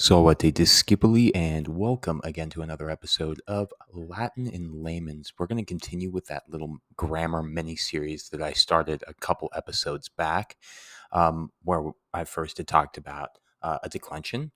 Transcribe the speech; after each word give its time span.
Salve 0.00 0.34
discipuli 0.34 1.30
and 1.34 1.68
welcome 1.68 2.22
again 2.24 2.48
to 2.48 2.62
another 2.62 2.88
episode 2.88 3.42
of 3.46 3.70
Latin 3.92 4.46
in 4.46 4.82
Layman's. 4.82 5.34
We're 5.38 5.46
going 5.46 5.62
to 5.62 5.62
continue 5.62 6.10
with 6.10 6.24
that 6.28 6.44
little 6.48 6.78
grammar 6.96 7.42
mini 7.42 7.76
series 7.76 8.30
that 8.30 8.40
I 8.40 8.54
started 8.54 9.04
a 9.06 9.12
couple 9.12 9.50
episodes 9.54 10.08
back, 10.08 10.56
um, 11.12 11.52
where 11.64 11.90
I 12.14 12.24
first 12.24 12.56
had 12.56 12.66
talked 12.66 12.96
about 12.96 13.36
uh, 13.62 13.76
a 13.82 13.90
declension, 13.90 14.52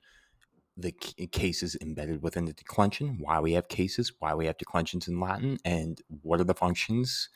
the 0.79 0.95
c- 0.99 1.27
cases 1.27 1.77
embedded 1.79 2.23
within 2.23 2.47
the 2.47 2.55
declension, 2.55 3.19
why 3.21 3.39
we 3.39 3.53
have 3.53 3.69
cases, 3.69 4.15
why 4.21 4.33
we 4.35 4.47
have 4.47 4.57
declensions 4.57 5.09
in 5.09 5.21
Latin, 5.21 5.59
and 5.63 6.01
what 6.23 6.41
are 6.41 6.45
the 6.45 6.55
functions 6.55 7.29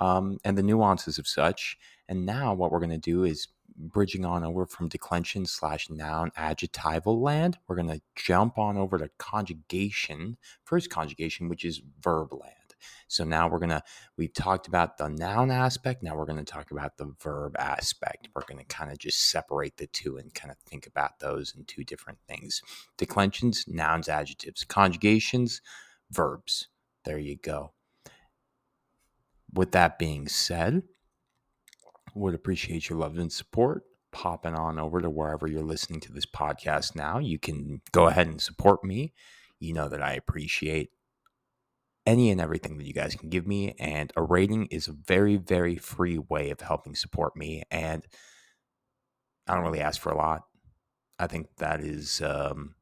um, 0.00 0.38
and 0.44 0.58
the 0.58 0.62
nuances 0.64 1.18
of 1.18 1.28
such. 1.28 1.78
And 2.08 2.26
now 2.26 2.52
what 2.52 2.72
we're 2.72 2.80
going 2.80 2.90
to 2.90 2.98
do 2.98 3.22
is 3.22 3.46
bridging 3.76 4.24
on 4.24 4.44
over 4.44 4.66
from 4.66 4.88
declension 4.88 5.46
slash 5.46 5.90
noun 5.90 6.30
adjectival 6.36 7.20
land, 7.20 7.58
we're 7.66 7.76
going 7.76 7.88
to 7.88 8.00
jump 8.14 8.58
on 8.58 8.76
over 8.76 8.98
to 8.98 9.10
conjugation, 9.18 10.36
first 10.64 10.90
conjugation, 10.90 11.48
which 11.48 11.64
is 11.64 11.82
verb 12.00 12.32
land. 12.32 12.54
So 13.08 13.24
now 13.24 13.48
we're 13.48 13.58
going 13.58 13.70
to, 13.70 13.82
we've 14.16 14.32
talked 14.32 14.66
about 14.66 14.98
the 14.98 15.08
noun 15.08 15.50
aspect. 15.50 16.02
Now 16.02 16.16
we're 16.16 16.26
going 16.26 16.44
to 16.44 16.44
talk 16.44 16.70
about 16.70 16.96
the 16.96 17.14
verb 17.22 17.56
aspect. 17.58 18.28
We're 18.34 18.44
going 18.46 18.58
to 18.58 18.64
kind 18.64 18.90
of 18.90 18.98
just 18.98 19.30
separate 19.30 19.76
the 19.76 19.86
two 19.86 20.16
and 20.16 20.32
kind 20.34 20.50
of 20.50 20.58
think 20.58 20.86
about 20.86 21.18
those 21.18 21.54
in 21.56 21.64
two 21.64 21.84
different 21.84 22.18
things 22.28 22.62
declensions, 22.96 23.64
nouns, 23.68 24.08
adjectives, 24.08 24.64
conjugations, 24.64 25.60
verbs. 26.10 26.68
There 27.04 27.18
you 27.18 27.36
go. 27.36 27.72
With 29.52 29.72
that 29.72 29.98
being 29.98 30.26
said, 30.26 30.82
would 32.14 32.34
appreciate 32.34 32.88
your 32.88 32.98
love 32.98 33.18
and 33.18 33.32
support. 33.32 33.84
Popping 34.12 34.54
on 34.54 34.78
over 34.78 35.00
to 35.00 35.10
wherever 35.10 35.48
you're 35.48 35.62
listening 35.62 36.00
to 36.00 36.12
this 36.12 36.26
podcast 36.26 36.94
now. 36.94 37.18
You 37.18 37.38
can 37.38 37.80
go 37.90 38.06
ahead 38.06 38.28
and 38.28 38.40
support 38.40 38.84
me. 38.84 39.12
You 39.58 39.74
know 39.74 39.88
that 39.88 40.02
I 40.02 40.12
appreciate 40.12 40.90
any 42.06 42.30
and 42.30 42.40
everything 42.40 42.78
that 42.78 42.86
you 42.86 42.92
guys 42.92 43.14
can 43.14 43.28
give 43.28 43.46
me. 43.46 43.74
And 43.78 44.12
a 44.16 44.22
rating 44.22 44.66
is 44.66 44.88
a 44.88 44.92
very, 44.92 45.36
very 45.36 45.76
free 45.76 46.18
way 46.18 46.50
of 46.50 46.60
helping 46.60 46.94
support 46.94 47.36
me. 47.36 47.62
And 47.70 48.06
I 49.46 49.54
don't 49.54 49.64
really 49.64 49.80
ask 49.80 50.00
for 50.00 50.10
a 50.10 50.16
lot. 50.16 50.42
I 51.18 51.26
think 51.26 51.48
that 51.58 51.80
is 51.80 52.20
um, 52.22 52.74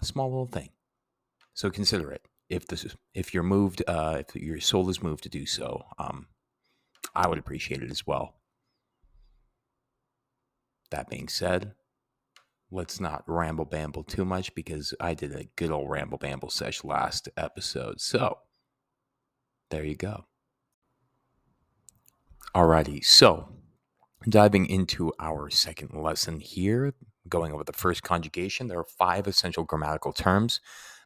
a 0.00 0.04
small 0.04 0.28
little 0.28 0.46
thing. 0.46 0.70
So 1.54 1.70
consider 1.70 2.10
it. 2.10 2.22
If 2.48 2.66
this, 2.66 2.86
if 3.14 3.34
you're 3.34 3.42
moved, 3.42 3.82
uh, 3.86 4.22
if 4.26 4.34
your 4.34 4.60
soul 4.60 4.88
is 4.88 5.02
moved 5.02 5.22
to 5.24 5.28
do 5.28 5.44
so, 5.44 5.84
um, 5.98 6.26
I 7.14 7.28
would 7.28 7.38
appreciate 7.38 7.82
it 7.82 7.90
as 7.90 8.06
well. 8.06 8.34
That 10.90 11.08
being 11.08 11.28
said, 11.28 11.74
let's 12.70 13.00
not 13.00 13.24
ramble 13.26 13.66
bamble 13.66 14.04
too 14.04 14.24
much 14.24 14.54
because 14.54 14.94
I 15.00 15.14
did 15.14 15.34
a 15.34 15.48
good 15.56 15.70
old 15.70 15.90
ramble 15.90 16.18
bamble 16.18 16.50
sesh 16.50 16.84
last 16.84 17.28
episode. 17.36 18.00
So 18.00 18.38
there 19.70 19.84
you 19.84 19.96
go. 19.96 20.24
Alrighty, 22.54 23.04
so 23.04 23.50
diving 24.28 24.66
into 24.66 25.12
our 25.20 25.50
second 25.50 25.92
lesson 25.92 26.40
here, 26.40 26.94
going 27.28 27.52
over 27.52 27.64
the 27.64 27.72
first 27.72 28.02
conjugation, 28.02 28.68
there 28.68 28.78
are 28.78 28.86
five 28.98 29.26
essential 29.26 29.64
grammatical 29.64 30.12
terms 30.12 30.60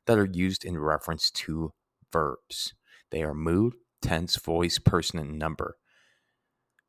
that 0.07 0.19
are 0.19 0.29
used 0.33 0.65
in 0.65 0.79
reference 0.79 1.31
to 1.31 1.73
verbs. 2.13 2.75
They 3.11 3.23
are 3.23 3.35
mood, 3.35 3.75
tense, 4.01 4.37
voice, 4.37 4.79
person, 4.79 5.19
and 5.19 5.39
number. 5.39 5.77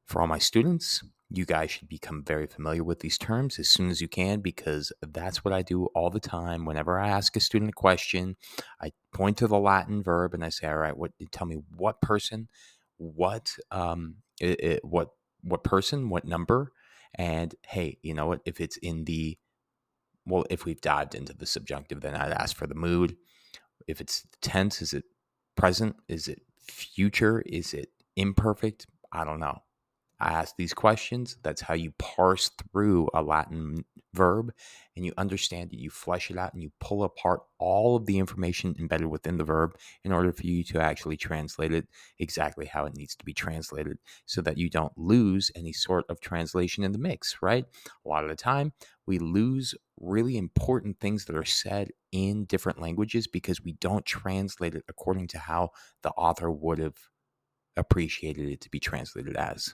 For 0.05 0.21
all 0.21 0.27
my 0.27 0.39
students, 0.39 1.03
you 1.29 1.45
guys 1.45 1.71
should 1.71 1.89
become 1.89 2.23
very 2.23 2.45
familiar 2.45 2.83
with 2.83 2.99
these 2.99 3.17
terms 3.17 3.57
as 3.57 3.67
soon 3.67 3.89
as 3.89 4.01
you 4.01 4.07
can 4.07 4.39
because 4.39 4.91
that's 5.01 5.43
what 5.43 5.53
I 5.53 5.63
do 5.63 5.85
all 5.95 6.11
the 6.11 6.19
time. 6.19 6.65
Whenever 6.65 6.99
I 6.99 7.09
ask 7.09 7.35
a 7.35 7.39
student 7.39 7.71
a 7.71 7.73
question, 7.73 8.35
I 8.79 8.91
point 9.13 9.37
to 9.37 9.47
the 9.47 9.57
Latin 9.57 10.03
verb 10.03 10.33
and 10.35 10.45
I 10.45 10.49
say, 10.49 10.67
"All 10.67 10.77
right, 10.77 10.95
what? 10.95 11.11
Tell 11.31 11.47
me 11.47 11.57
what 11.75 12.01
person, 12.01 12.49
what, 12.97 13.55
um, 13.71 14.17
it, 14.39 14.63
it, 14.63 14.85
what, 14.85 15.09
what 15.41 15.63
person, 15.63 16.09
what 16.09 16.25
number, 16.25 16.71
and 17.15 17.55
hey, 17.67 17.97
you 18.03 18.13
know 18.13 18.27
what? 18.27 18.41
If 18.45 18.61
it's 18.61 18.77
in 18.77 19.05
the, 19.05 19.37
well, 20.25 20.45
if 20.49 20.65
we've 20.65 20.81
dived 20.81 21.15
into 21.15 21.33
the 21.33 21.45
subjunctive, 21.47 22.01
then 22.01 22.15
I'd 22.15 22.31
ask 22.31 22.55
for 22.55 22.67
the 22.67 22.75
mood. 22.75 23.15
If 23.87 24.01
it's 24.01 24.27
tense, 24.41 24.81
is 24.81 24.93
it 24.93 25.03
present? 25.55 25.95
Is 26.07 26.27
it 26.27 26.41
future? 26.67 27.41
Is 27.41 27.73
it 27.73 27.89
imperfect? 28.15 28.85
I 29.11 29.23
don't 29.25 29.39
know. 29.39 29.59
I 30.19 30.31
ask 30.31 30.55
these 30.55 30.73
questions. 30.73 31.37
That's 31.43 31.61
how 31.61 31.73
you 31.73 31.91
parse 31.99 32.49
through 32.49 33.09
a 33.13 33.21
Latin 33.21 33.83
verb 34.13 34.53
and 34.95 35.05
you 35.05 35.11
understand 35.17 35.73
it. 35.73 35.79
You 35.79 35.89
flesh 35.89 36.31
it 36.31 36.37
out 36.37 36.53
and 36.53 36.61
you 36.61 36.71
pull 36.79 37.03
apart 37.03 37.41
all 37.59 37.95
of 37.95 38.05
the 38.05 38.19
information 38.19 38.75
embedded 38.79 39.07
within 39.07 39.37
the 39.37 39.43
verb 39.43 39.75
in 40.03 40.13
order 40.13 40.31
for 40.31 40.45
you 40.45 40.63
to 40.65 40.79
actually 40.79 41.17
translate 41.17 41.73
it 41.73 41.87
exactly 42.19 42.65
how 42.65 42.85
it 42.85 42.95
needs 42.95 43.15
to 43.15 43.25
be 43.25 43.33
translated 43.33 43.97
so 44.25 44.41
that 44.41 44.57
you 44.57 44.69
don't 44.69 44.97
lose 44.97 45.51
any 45.55 45.73
sort 45.73 46.05
of 46.09 46.21
translation 46.21 46.83
in 46.83 46.91
the 46.91 46.99
mix, 46.99 47.37
right? 47.41 47.65
A 48.05 48.09
lot 48.09 48.23
of 48.23 48.29
the 48.29 48.35
time, 48.35 48.71
we 49.05 49.19
lose 49.19 49.75
really 49.99 50.37
important 50.37 50.99
things 50.99 51.25
that 51.25 51.35
are 51.35 51.43
said 51.43 51.89
in 52.11 52.45
different 52.45 52.79
languages 52.79 53.27
because 53.27 53.63
we 53.63 53.73
don't 53.73 54.05
translate 54.05 54.75
it 54.75 54.83
according 54.87 55.27
to 55.27 55.39
how 55.39 55.71
the 56.03 56.11
author 56.11 56.49
would 56.51 56.79
have 56.79 56.95
appreciated 57.75 58.49
it 58.49 58.61
to 58.61 58.69
be 58.69 58.79
translated 58.79 59.35
as. 59.35 59.73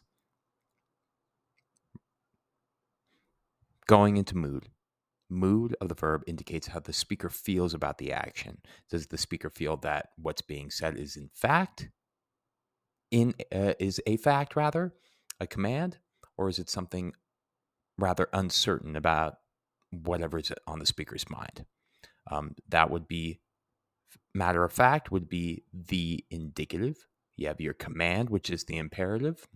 Going 3.89 4.17
into 4.17 4.37
mood. 4.37 4.69
Mood 5.31 5.75
of 5.81 5.89
the 5.89 5.95
verb 5.95 6.21
indicates 6.27 6.67
how 6.67 6.79
the 6.79 6.93
speaker 6.93 7.27
feels 7.27 7.73
about 7.73 7.97
the 7.97 8.11
action. 8.13 8.59
Does 8.87 9.07
the 9.07 9.17
speaker 9.17 9.49
feel 9.49 9.77
that 9.77 10.09
what's 10.15 10.43
being 10.43 10.69
said 10.69 10.95
is 10.95 11.17
in 11.17 11.31
fact 11.33 11.89
in 13.09 13.33
uh, 13.51 13.73
is 13.79 13.99
a 14.05 14.17
fact 14.17 14.55
rather 14.55 14.93
a 15.39 15.47
command 15.47 15.97
or 16.37 16.49
is 16.49 16.59
it 16.59 16.69
something 16.69 17.13
rather 17.97 18.29
uncertain 18.31 18.95
about 18.95 19.37
whatever's 19.89 20.51
on 20.67 20.77
the 20.77 20.85
speaker's 20.85 21.27
mind? 21.27 21.65
Um, 22.29 22.53
that 22.67 22.91
would 22.91 23.07
be 23.07 23.39
matter 24.35 24.63
of 24.63 24.71
fact 24.71 25.11
would 25.11 25.27
be 25.27 25.63
the 25.73 26.23
indicative. 26.29 27.07
You 27.37 27.47
have 27.47 27.59
your 27.59 27.73
command, 27.73 28.29
which 28.29 28.51
is 28.51 28.65
the 28.65 28.77
imperative. 28.77 29.47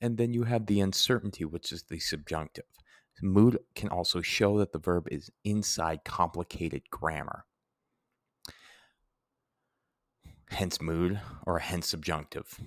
And 0.00 0.16
then 0.16 0.32
you 0.32 0.42
have 0.42 0.66
the 0.66 0.80
uncertainty, 0.80 1.44
which 1.44 1.70
is 1.70 1.84
the 1.84 2.00
subjunctive. 2.00 2.64
Mood 3.22 3.58
can 3.74 3.88
also 3.88 4.20
show 4.20 4.58
that 4.58 4.72
the 4.72 4.78
verb 4.78 5.06
is 5.10 5.30
inside 5.44 6.04
complicated 6.04 6.82
grammar. 6.90 7.44
Hence, 10.50 10.80
mood 10.80 11.20
or 11.46 11.58
hence 11.58 11.88
subjunctive. 11.88 12.60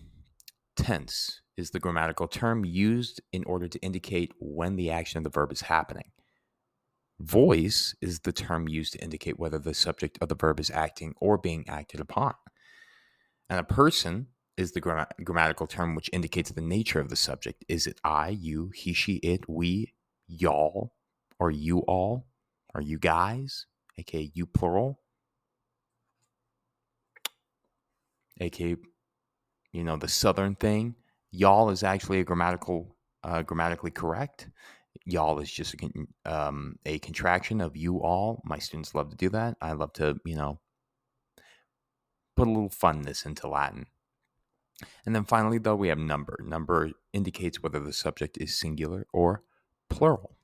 Tense 0.76 1.42
is 1.58 1.72
the 1.72 1.80
grammatical 1.80 2.28
term 2.28 2.64
used 2.66 3.22
in 3.32 3.44
order 3.46 3.68
to 3.68 3.80
indicate 3.80 4.32
when 4.40 4.76
the 4.76 4.92
action 4.92 5.18
of 5.18 5.24
the 5.24 5.30
verb 5.30 5.52
is 5.52 5.62
happening. 5.62 6.12
Voice 7.20 7.96
is 8.00 8.20
the 8.20 8.32
term 8.32 8.68
used 8.68 8.94
to 8.94 9.00
indicate 9.00 9.40
whether 9.40 9.58
the 9.58 9.74
subject 9.74 10.18
of 10.22 10.30
the 10.30 10.36
verb 10.36 10.60
is 10.60 10.70
acting 10.70 11.16
or 11.20 11.38
being 11.38 11.66
acted 11.68 12.00
upon. 12.00 12.34
And 13.50 13.60
a 13.60 13.64
person 13.64 14.28
is 14.56 14.72
the 14.72 14.82
gra- 14.82 15.08
grammatical 15.24 15.66
term 15.68 15.96
which 15.96 16.10
indicates 16.14 16.52
the 16.52 16.62
nature 16.62 17.00
of 17.00 17.10
the 17.10 17.16
subject. 17.16 17.66
Is 17.68 17.88
it 17.88 18.00
I, 18.04 18.30
you, 18.30 18.72
he, 18.76 18.94
she, 18.94 19.16
it, 19.16 19.50
we, 19.50 19.94
y'all 20.28 20.94
or 21.40 21.52
you 21.52 21.80
all 21.80 22.28
or 22.74 22.82
you 22.82 23.00
guys, 23.00 23.66
aka 23.98 24.32
you 24.34 24.46
plural, 24.46 25.00
aka 28.40 28.76
you 29.72 29.84
know 29.84 29.98
the 29.98 30.08
southern 30.08 30.56
thing. 30.56 30.96
Y'all 31.32 31.70
is 31.70 31.84
actually 31.84 32.20
a 32.20 32.24
grammatical 32.24 32.96
uh, 33.24 33.42
grammatically 33.42 33.92
correct. 33.92 34.50
Y'all 35.06 35.40
is 35.40 35.52
just 35.52 35.76
a, 35.76 35.90
um, 36.26 36.78
a 36.86 37.00
contraction 37.00 37.62
of 37.62 37.78
you 37.78 38.02
all. 38.02 38.42
My 38.44 38.58
students 38.60 38.96
love 38.96 39.10
to 39.10 39.16
do 39.16 39.30
that. 39.30 39.58
I 39.62 39.74
love 39.74 39.94
to 39.94 40.20
you 40.26 40.36
know 40.36 40.60
put 42.36 42.48
a 42.48 42.52
little 42.52 42.70
funness 42.70 43.26
into 43.26 43.48
Latin. 43.48 43.88
And 45.06 45.16
then 45.16 45.26
finally, 45.26 45.58
though, 45.58 45.76
we 45.76 45.88
have 45.88 45.98
number. 45.98 46.40
Number 46.46 46.92
indicates 47.12 47.64
whether 47.64 47.80
the 47.80 47.94
subject 47.94 48.38
is 48.40 48.56
singular 48.56 49.08
or 49.12 49.44
plural. 49.90 50.36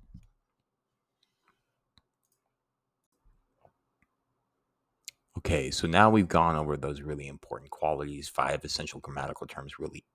Okay, 5.37 5.71
so 5.71 5.87
now 5.87 6.09
we've 6.09 6.27
gone 6.27 6.55
over 6.55 6.77
those 6.77 7.01
really 7.01 7.27
important 7.27 7.69
qualities, 7.69 8.29
five 8.29 8.63
essential 8.63 8.99
grammatical 9.01 9.45
terms 9.45 9.79
really 9.79 10.05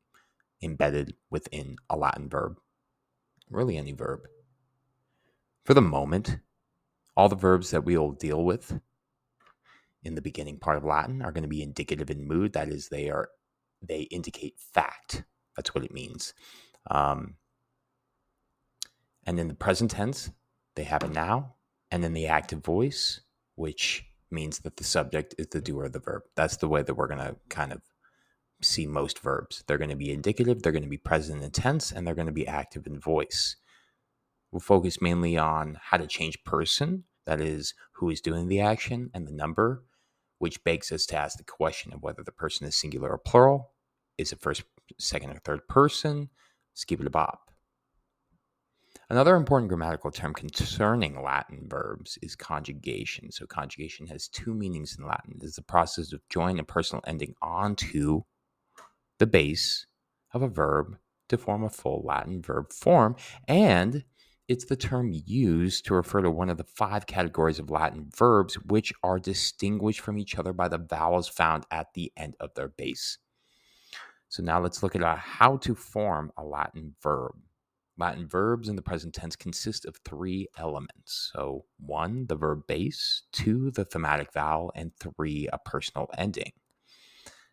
embedded 0.62 1.14
within 1.30 1.76
a 1.90 1.96
Latin 1.96 2.28
verb, 2.28 2.58
really 3.50 3.76
any 3.76 3.92
verb. 3.92 4.20
For 5.64 5.74
the 5.74 5.82
moment, 5.82 6.38
all 7.16 7.28
the 7.28 7.36
verbs 7.36 7.70
that 7.72 7.84
we'll 7.84 8.12
deal 8.12 8.44
with 8.44 8.80
in 10.02 10.14
the 10.14 10.22
beginning 10.22 10.58
part 10.58 10.76
of 10.76 10.84
Latin 10.84 11.20
are 11.20 11.32
going 11.32 11.42
to 11.42 11.48
be 11.48 11.62
indicative 11.62 12.10
in 12.10 12.26
mood. 12.26 12.52
That 12.52 12.68
is, 12.68 12.88
they 12.88 13.10
are 13.10 13.28
they 13.82 14.02
indicate 14.02 14.58
fact. 14.58 15.24
That's 15.56 15.74
what 15.74 15.84
it 15.84 15.92
means. 15.92 16.34
Um, 16.90 17.34
and 19.28 19.38
in 19.38 19.46
the 19.46 19.54
present 19.54 19.90
tense, 19.90 20.30
they 20.74 20.84
happen 20.84 21.12
now 21.12 21.54
and 21.90 22.02
then 22.02 22.14
the 22.14 22.28
active 22.28 22.64
voice, 22.64 23.20
which 23.56 24.06
means 24.30 24.60
that 24.60 24.78
the 24.78 24.84
subject 24.84 25.34
is 25.36 25.48
the 25.48 25.60
doer 25.60 25.84
of 25.84 25.92
the 25.92 25.98
verb. 25.98 26.22
That's 26.34 26.56
the 26.56 26.66
way 26.66 26.82
that 26.82 26.94
we're 26.94 27.08
going 27.08 27.18
to 27.18 27.36
kind 27.50 27.74
of 27.74 27.82
see 28.62 28.86
most 28.86 29.18
verbs. 29.18 29.64
They're 29.66 29.76
going 29.76 29.90
to 29.90 29.96
be 29.96 30.14
indicative, 30.14 30.62
they're 30.62 30.72
going 30.72 30.82
to 30.82 30.88
be 30.88 30.96
present 30.96 31.42
and 31.42 31.52
tense, 31.52 31.92
and 31.92 32.06
they're 32.06 32.14
going 32.14 32.24
to 32.24 32.32
be 32.32 32.46
active 32.46 32.86
in 32.86 32.98
voice. 32.98 33.56
We'll 34.50 34.60
focus 34.60 35.02
mainly 35.02 35.36
on 35.36 35.76
how 35.78 35.98
to 35.98 36.06
change 36.06 36.42
person, 36.44 37.04
that 37.26 37.42
is, 37.42 37.74
who 37.96 38.08
is 38.08 38.22
doing 38.22 38.48
the 38.48 38.62
action, 38.62 39.10
and 39.12 39.28
the 39.28 39.32
number, 39.32 39.84
which 40.38 40.64
begs 40.64 40.90
us 40.90 41.04
to 41.04 41.18
ask 41.18 41.36
the 41.36 41.44
question 41.44 41.92
of 41.92 42.02
whether 42.02 42.22
the 42.22 42.32
person 42.32 42.66
is 42.66 42.76
singular 42.76 43.10
or 43.10 43.18
plural. 43.18 43.72
Is 44.16 44.32
it 44.32 44.40
first, 44.40 44.62
second, 44.96 45.32
or 45.32 45.38
third 45.44 45.68
person? 45.68 46.30
Skip 46.72 47.02
it 47.02 47.06
a 47.06 47.10
bop. 47.10 47.47
Another 49.10 49.36
important 49.36 49.70
grammatical 49.70 50.10
term 50.10 50.34
concerning 50.34 51.22
Latin 51.22 51.64
verbs 51.66 52.18
is 52.20 52.36
conjugation. 52.36 53.32
So, 53.32 53.46
conjugation 53.46 54.06
has 54.08 54.28
two 54.28 54.52
meanings 54.52 54.98
in 54.98 55.06
Latin. 55.06 55.36
It 55.36 55.44
is 55.44 55.54
the 55.54 55.62
process 55.62 56.12
of 56.12 56.20
joining 56.28 56.58
a 56.58 56.64
personal 56.64 57.02
ending 57.06 57.34
onto 57.40 58.24
the 59.18 59.26
base 59.26 59.86
of 60.34 60.42
a 60.42 60.48
verb 60.48 60.98
to 61.30 61.38
form 61.38 61.64
a 61.64 61.70
full 61.70 62.02
Latin 62.04 62.42
verb 62.42 62.70
form. 62.70 63.16
And 63.46 64.04
it's 64.46 64.66
the 64.66 64.76
term 64.76 65.10
used 65.10 65.86
to 65.86 65.94
refer 65.94 66.20
to 66.20 66.30
one 66.30 66.50
of 66.50 66.58
the 66.58 66.64
five 66.64 67.06
categories 67.06 67.58
of 67.58 67.70
Latin 67.70 68.10
verbs 68.14 68.56
which 68.56 68.92
are 69.02 69.18
distinguished 69.18 70.00
from 70.00 70.18
each 70.18 70.38
other 70.38 70.52
by 70.52 70.68
the 70.68 70.78
vowels 70.78 71.28
found 71.28 71.64
at 71.70 71.94
the 71.94 72.12
end 72.14 72.36
of 72.40 72.52
their 72.54 72.68
base. 72.68 73.16
So, 74.28 74.42
now 74.42 74.60
let's 74.60 74.82
look 74.82 74.94
at 74.94 75.18
how 75.18 75.56
to 75.56 75.74
form 75.74 76.30
a 76.36 76.44
Latin 76.44 76.94
verb. 77.02 77.36
Latin 77.98 78.28
verbs 78.28 78.68
in 78.68 78.76
the 78.76 78.82
present 78.82 79.12
tense 79.12 79.34
consist 79.34 79.84
of 79.84 79.96
three 80.04 80.46
elements. 80.56 81.30
So, 81.34 81.64
one, 81.80 82.26
the 82.26 82.36
verb 82.36 82.66
base, 82.68 83.22
two, 83.32 83.72
the 83.72 83.84
thematic 83.84 84.32
vowel, 84.32 84.70
and 84.76 84.92
three, 85.00 85.48
a 85.52 85.58
personal 85.58 86.08
ending. 86.16 86.52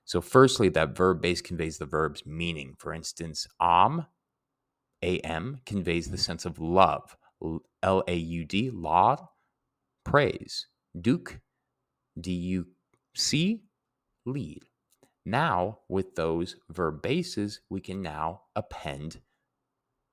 So, 0.04 0.22
firstly, 0.22 0.70
that 0.70 0.96
verb 0.96 1.20
base 1.22 1.42
conveys 1.42 1.80
the 1.80 1.88
verb's 1.88 2.26
meaning. 2.28 2.76
For 2.78 2.94
instance, 2.94 3.48
am, 3.60 4.06
am, 5.02 5.62
conveys 5.66 6.12
the 6.12 6.18
sense 6.18 6.46
of 6.46 6.60
love, 6.60 7.18
L 7.82 8.04
A 8.08 8.16
U 8.16 8.46
D, 8.46 8.70
laud, 8.70 9.22
praise, 10.04 10.68
duke, 11.02 11.40
D 12.22 12.32
U 12.32 12.68
C, 13.16 13.64
lead. 14.26 14.64
Now, 15.26 15.80
with 15.90 16.14
those 16.14 16.58
verb 16.70 17.02
bases, 17.02 17.62
we 17.72 17.82
can 17.82 18.04
now 18.04 18.44
append 18.56 19.22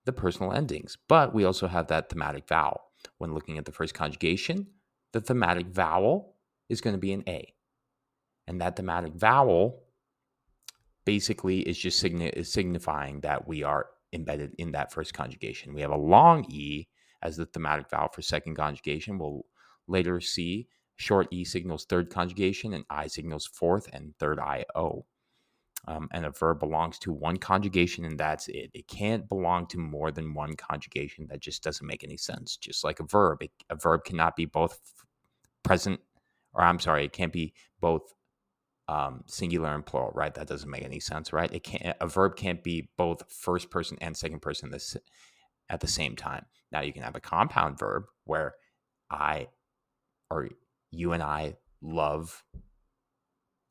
the 0.04 0.12
personal 0.12 0.52
endings. 0.52 0.96
But 1.08 1.34
we 1.34 1.44
also 1.44 1.66
have 1.69 1.88
that 1.88 2.08
thematic 2.08 2.49
vowel. 2.49 2.82
When 3.19 3.34
looking 3.34 3.58
at 3.58 3.64
the 3.64 3.72
first 3.72 3.94
conjugation, 3.94 4.66
the 5.12 5.20
thematic 5.20 5.66
vowel 5.66 6.37
is 6.69 6.81
going 6.81 6.94
to 6.94 7.00
be 7.00 7.12
an 7.12 7.25
A. 7.28 7.52
And 8.46 8.60
that 8.60 8.76
thematic 8.76 9.14
vowel 9.14 9.84
basically 11.04 11.60
is 11.60 11.78
just 11.78 12.02
signi- 12.02 12.32
is 12.32 12.52
signifying 12.52 13.20
that 13.20 13.46
we 13.46 13.62
are 13.62 13.87
embedded 14.12 14.54
in 14.58 14.72
that 14.72 14.93
first 14.93 15.14
conjugation. 15.14 15.75
We 15.75 15.81
have 15.81 15.90
a 15.90 15.96
long 15.96 16.44
E 16.49 16.88
as 17.22 17.37
the 17.37 17.46
thematic 17.46 17.90
vowel 17.90 18.08
for 18.12 18.22
second 18.22 18.56
conjugation. 18.56 19.19
We'll 19.19 19.46
later 19.87 20.20
see 20.20 20.69
short 20.96 21.28
E 21.31 21.44
signals 21.44 21.84
third 21.84 22.10
conjugation 22.10 22.75
and 22.75 22.84
I 22.90 23.06
signals 23.06 23.46
fourth 23.46 23.88
and 23.93 24.14
third 24.19 24.38
IO 24.38 25.06
um, 25.88 26.08
and 26.12 26.25
a 26.25 26.31
verb 26.31 26.61
belongs 26.61 26.99
to 27.00 27.12
one 27.12 27.37
conjugation 27.37 28.05
and 28.05 28.19
that's 28.19 28.49
it. 28.49 28.70
It 28.73 28.87
can't 28.87 29.29
belong 29.29 29.67
to 29.69 29.79
more 29.79 30.12
than 30.12 30.34
one 30.34 30.55
conjugation. 30.55 31.26
That 31.29 31.40
just 31.40 31.62
doesn't 31.62 31.87
make 31.87 32.05
any 32.05 32.17
sense. 32.17 32.56
Just 32.56 32.84
like 32.84 33.00
a 33.00 33.05
verb, 33.05 33.43
it, 33.43 33.50
a 33.69 33.75
verb 33.75 34.05
cannot 34.05 34.37
be 34.37 34.44
both 34.44 34.79
present, 35.64 36.00
or 36.52 36.62
I'm 36.62 36.79
sorry, 36.79 37.05
it 37.05 37.12
can't 37.12 37.32
be 37.32 37.55
both 37.81 38.14
um, 38.88 39.25
singular 39.26 39.75
and 39.75 39.84
plural, 39.84 40.12
right? 40.14 40.32
That 40.34 40.49
doesn't 40.49 40.70
make 40.70 40.84
any 40.84 41.00
sense, 41.00 41.32
right? 41.32 41.52
It 41.52 41.64
can't. 41.64 41.96
A 42.00 42.06
verb 42.06 42.37
can't 42.37 42.62
be 42.62 42.90
both 42.96 43.25
first 43.32 43.70
person 43.70 43.96
and 44.00 44.17
second 44.17 44.40
person 44.40 44.70
this 44.70 44.96
at 45.69 45.81
the 45.81 45.88
same 45.88 46.14
time. 46.14 46.46
Now 46.70 46.81
you 46.81 46.93
can 46.93 47.02
have 47.02 47.17
a 47.17 47.20
compound 47.20 47.78
verb 47.78 48.05
where 48.25 48.55
I 49.11 49.49
or 50.31 50.49
you 50.90 51.12
and 51.12 51.23
I 51.23 51.56
love 51.81 52.44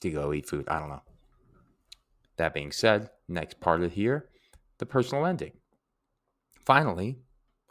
to 0.02 0.10
go 0.10 0.34
eat 0.34 0.48
food. 0.48 0.68
I 0.68 0.80
don't 0.80 0.90
know 0.90 1.02
that 2.42 2.54
being 2.56 2.72
said, 2.72 3.12
next 3.28 3.60
part 3.60 3.84
of 3.84 3.94
here, 3.94 4.30
the 4.80 4.86
personal 4.86 5.28
ending. 5.28 5.54
Finally, 6.66 7.20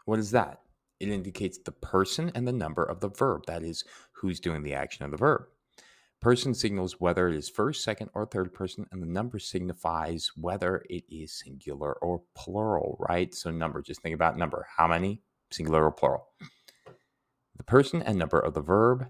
what 0.05 0.21
is 0.21 0.31
that? 0.31 0.61
It 1.01 1.09
indicates 1.09 1.59
the 1.59 1.73
person 1.73 2.31
and 2.37 2.47
the 2.47 2.53
number 2.53 2.85
of 2.85 3.01
the 3.01 3.09
verb, 3.09 3.47
that 3.47 3.65
is, 3.65 3.83
who's 4.13 4.39
doing 4.39 4.63
the 4.63 4.75
action 4.75 5.05
of 5.05 5.11
the 5.11 5.17
verb. 5.17 5.43
Person 6.21 6.55
signals 6.55 7.01
whether 7.01 7.29
it 7.29 7.35
is 7.35 7.49
first, 7.49 7.83
second, 7.83 8.11
or 8.15 8.27
third 8.27 8.55
person, 8.55 8.87
and 8.93 9.03
the 9.03 9.07
number 9.07 9.41
signifies 9.41 10.31
whether 10.37 10.85
it 10.89 11.03
is 11.09 11.33
singular 11.33 11.95
or 11.95 12.23
plural, 12.37 12.97
right? 13.09 13.35
So, 13.35 13.51
number, 13.51 13.83
just 13.83 14.03
think 14.03 14.15
about 14.15 14.39
number. 14.39 14.67
How 14.77 14.87
many? 14.87 15.23
Singular 15.51 15.85
or 15.85 15.91
plural? 15.91 16.29
The 17.57 17.65
person 17.65 18.03
and 18.03 18.19
number 18.19 18.39
of 18.39 18.55
the 18.55 18.61
verb 18.61 19.09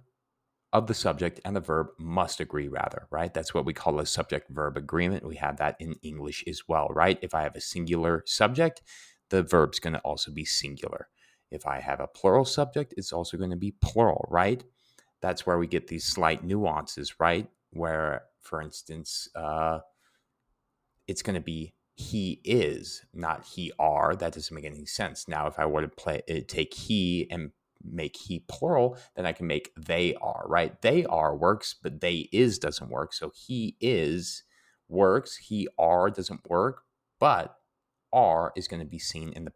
of 0.73 0.87
the 0.87 0.95
subject 0.95 1.41
and 1.45 1.57
the 1.57 1.61
verb 1.61 1.89
must 1.99 2.41
agree, 2.41 2.69
rather, 2.69 3.07
right? 3.11 3.35
That's 3.35 3.53
what 3.53 3.65
we 3.65 3.73
call 3.73 3.99
a 3.99 4.07
subject 4.07 4.51
verb 4.51 4.77
agreement. 4.77 5.27
We 5.27 5.37
have 5.37 5.57
that 5.57 5.77
in 5.81 5.95
English 6.03 6.45
as 6.47 6.63
well, 6.69 6.89
right? 6.89 7.19
If 7.23 7.35
I 7.35 7.43
have 7.43 7.57
a 7.57 7.61
singular 7.61 8.23
subject, 8.27 8.83
the 9.31 9.43
verb's 9.43 9.81
going 9.81 9.95
to 9.95 10.01
also 10.01 10.31
be 10.31 10.45
singular. 10.45 11.09
If 11.51 11.67
I 11.67 11.81
have 11.81 11.99
a 11.99 12.07
plural 12.07 12.45
subject, 12.45 12.95
it's 12.97 13.13
also 13.13 13.37
going 13.37 13.51
to 13.51 13.57
be 13.57 13.75
plural, 13.81 14.29
right? 14.31 14.63
That's 15.21 15.45
where 15.45 15.59
we 15.59 15.67
get 15.67 15.89
these 15.89 16.05
slight 16.05 16.45
nuances, 16.45 17.19
right? 17.19 17.49
Where, 17.71 18.23
for 18.41 18.63
instance, 18.63 19.29
uh, 19.35 19.81
it's 21.09 21.23
going 21.23 21.35
to 21.35 21.41
be 21.41 21.75
he 21.97 22.41
is, 22.45 23.05
not 23.13 23.45
he 23.45 23.73
are. 23.79 24.15
That 24.15 24.33
doesn't 24.33 24.55
make 24.55 24.65
any 24.65 24.87
sense. 24.87 25.29
Now, 25.29 25.49
if 25.49 25.59
I 25.59 25.67
were 25.67 25.83
to 25.83 25.89
play, 25.89 26.23
uh, 26.31 26.41
take 26.47 26.73
he 26.73 27.27
and 27.31 27.51
make 27.85 28.17
he 28.17 28.45
plural, 28.49 28.97
then 29.17 29.27
I 29.27 29.33
can 29.33 29.47
make 29.47 29.73
they 29.77 30.15
are, 30.21 30.45
right? 30.47 30.81
They 30.83 31.05
are 31.07 31.37
works, 31.37 31.75
but 31.83 32.01
they 32.01 32.29
is 32.33 32.59
doesn't 32.59 32.91
work. 32.91 33.13
So 33.13 33.33
he 33.35 33.77
is 33.81 34.43
works, 34.89 35.37
he 35.37 35.69
are 35.79 36.11
doesn't 36.11 36.49
work, 36.49 36.83
but 37.19 37.57
are 38.13 38.53
is 38.57 38.69
going 38.69 38.81
to 38.81 38.87
be 38.87 38.99
seen 38.99 39.33
in 39.33 39.45
the 39.45 39.53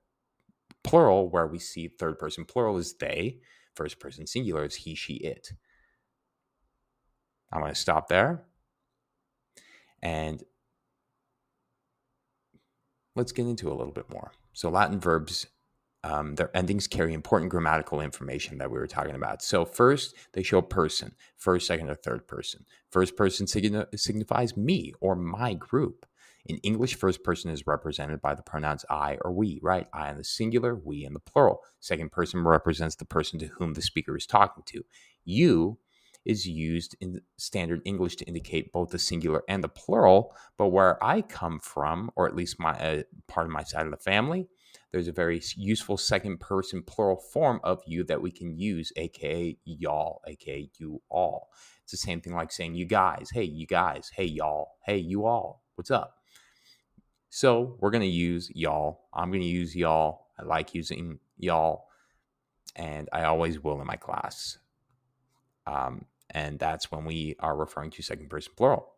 plural 0.82 1.29
where 1.29 1.47
we 1.47 1.59
see 1.59 1.88
third 1.88 2.19
person 2.19 2.44
plural 2.44 2.79
is 2.79 2.94
they, 2.94 3.38
first 3.75 3.99
person 3.99 4.27
singular 4.27 4.65
is 4.65 4.75
he, 4.77 4.94
she, 4.94 5.15
it. 5.15 5.53
I'm 7.53 7.60
going 7.60 7.72
to 7.72 7.79
stop 7.79 8.08
there. 8.08 8.44
And 10.03 10.43
let's 13.17 13.32
get 13.32 13.46
into 13.46 13.69
a 13.69 13.75
little 13.75 13.93
bit 13.93 14.10
more. 14.10 14.32
So 14.53 14.69
Latin 14.70 15.01
verbs 15.01 15.46
um, 16.05 16.34
their 16.34 16.55
endings 16.55 16.87
carry 16.87 17.15
important 17.15 17.51
grammatical 17.51 18.03
information 18.03 18.58
that 18.58 18.70
we 18.70 18.79
were 18.79 18.87
talking 18.87 19.15
about. 19.15 19.43
So, 19.43 19.65
first, 19.65 20.15
they 20.34 20.43
show 20.43 20.61
person, 20.61 21.15
first, 21.37 21.67
second, 21.67 21.89
or 21.89 21.94
third 21.94 22.29
person. 22.29 22.67
First 22.91 23.17
person 23.17 23.46
signifies 23.46 24.56
me 24.56 24.93
or 25.01 25.17
my 25.17 25.55
group. 25.55 26.06
In 26.44 26.58
English, 26.58 26.96
first 26.96 27.25
person 27.25 27.51
is 27.51 27.67
represented 27.67 28.20
by 28.20 28.34
the 28.34 28.43
pronouns 28.43 28.84
I 28.91 29.17
or 29.25 29.32
we, 29.32 29.61
right? 29.63 29.87
I 29.94 30.11
in 30.11 30.19
the 30.19 30.25
singular, 30.25 30.75
we 30.75 31.06
in 31.06 31.15
the 31.15 31.20
plural. 31.20 31.61
Second 31.81 32.13
person 32.13 32.44
represents 32.44 32.96
the 32.96 33.06
person 33.06 33.39
to 33.39 33.46
whom 33.46 33.73
the 33.73 33.81
speaker 33.81 34.15
is 34.15 34.27
talking 34.27 34.63
to. 34.67 34.84
You 35.25 35.79
is 36.27 36.46
used 36.46 36.96
in 37.01 37.20
standard 37.39 37.81
English 37.84 38.17
to 38.17 38.25
indicate 38.27 38.73
both 38.73 38.91
the 38.91 38.99
singular 38.99 39.43
and 39.49 39.65
the 39.65 39.69
plural, 39.69 40.34
but 40.58 40.69
where 40.69 41.03
I 41.03 41.23
come 41.23 41.61
from, 41.61 42.11
or 42.15 42.27
at 42.27 42.37
least 42.37 42.61
my 42.61 42.73
uh, 42.73 43.03
part 43.27 43.46
of 43.46 43.53
my 43.53 43.63
side 43.63 43.87
of 43.87 43.91
the 43.91 43.96
family, 43.96 44.49
there's 44.94 45.08
a 45.08 45.13
very 45.13 45.43
useful 45.56 45.96
second 45.96 46.39
person 46.39 46.81
plural 46.81 47.17
form 47.17 47.58
of 47.65 47.82
you 47.84 48.05
that 48.05 48.22
we 48.22 48.31
can 48.31 48.56
use, 48.56 48.93
aka 48.94 49.58
y'all, 49.65 50.22
aka 50.29 50.70
you 50.79 51.03
all. 51.10 51.51
It's 51.82 51.91
the 51.91 51.96
same 51.96 52.20
thing 52.20 52.32
like 52.32 52.53
saying 52.53 52.77
you 52.77 52.84
guys, 52.84 53.31
hey, 53.34 53.43
you 53.43 53.67
guys, 53.67 54.13
hey, 54.15 54.27
y'all, 54.27 54.77
hey, 54.84 54.98
you 54.98 55.27
all, 55.27 55.65
what's 55.74 55.91
up? 55.91 56.19
So 57.29 57.77
we're 57.81 57.91
going 57.91 58.03
to 58.03 58.06
use 58.06 58.53
y'all. 58.55 59.08
I'm 59.13 59.32
going 59.32 59.43
to 59.43 59.48
use 59.48 59.74
y'all. 59.74 60.29
I 60.39 60.44
like 60.44 60.77
using 60.77 61.19
y'all, 61.39 61.89
and 62.77 63.08
I 63.13 63.24
always 63.24 63.58
will 63.58 63.81
in 63.81 63.89
my 63.89 63.96
class. 63.96 64.58
Um, 65.67 66.05
and 66.31 66.56
that's 66.56 66.93
when 66.93 67.05
we 67.05 67.34
are 67.41 67.56
referring 67.56 67.91
to 67.91 68.03
second 68.05 68.31
person 68.31 68.53
plural. 68.56 68.93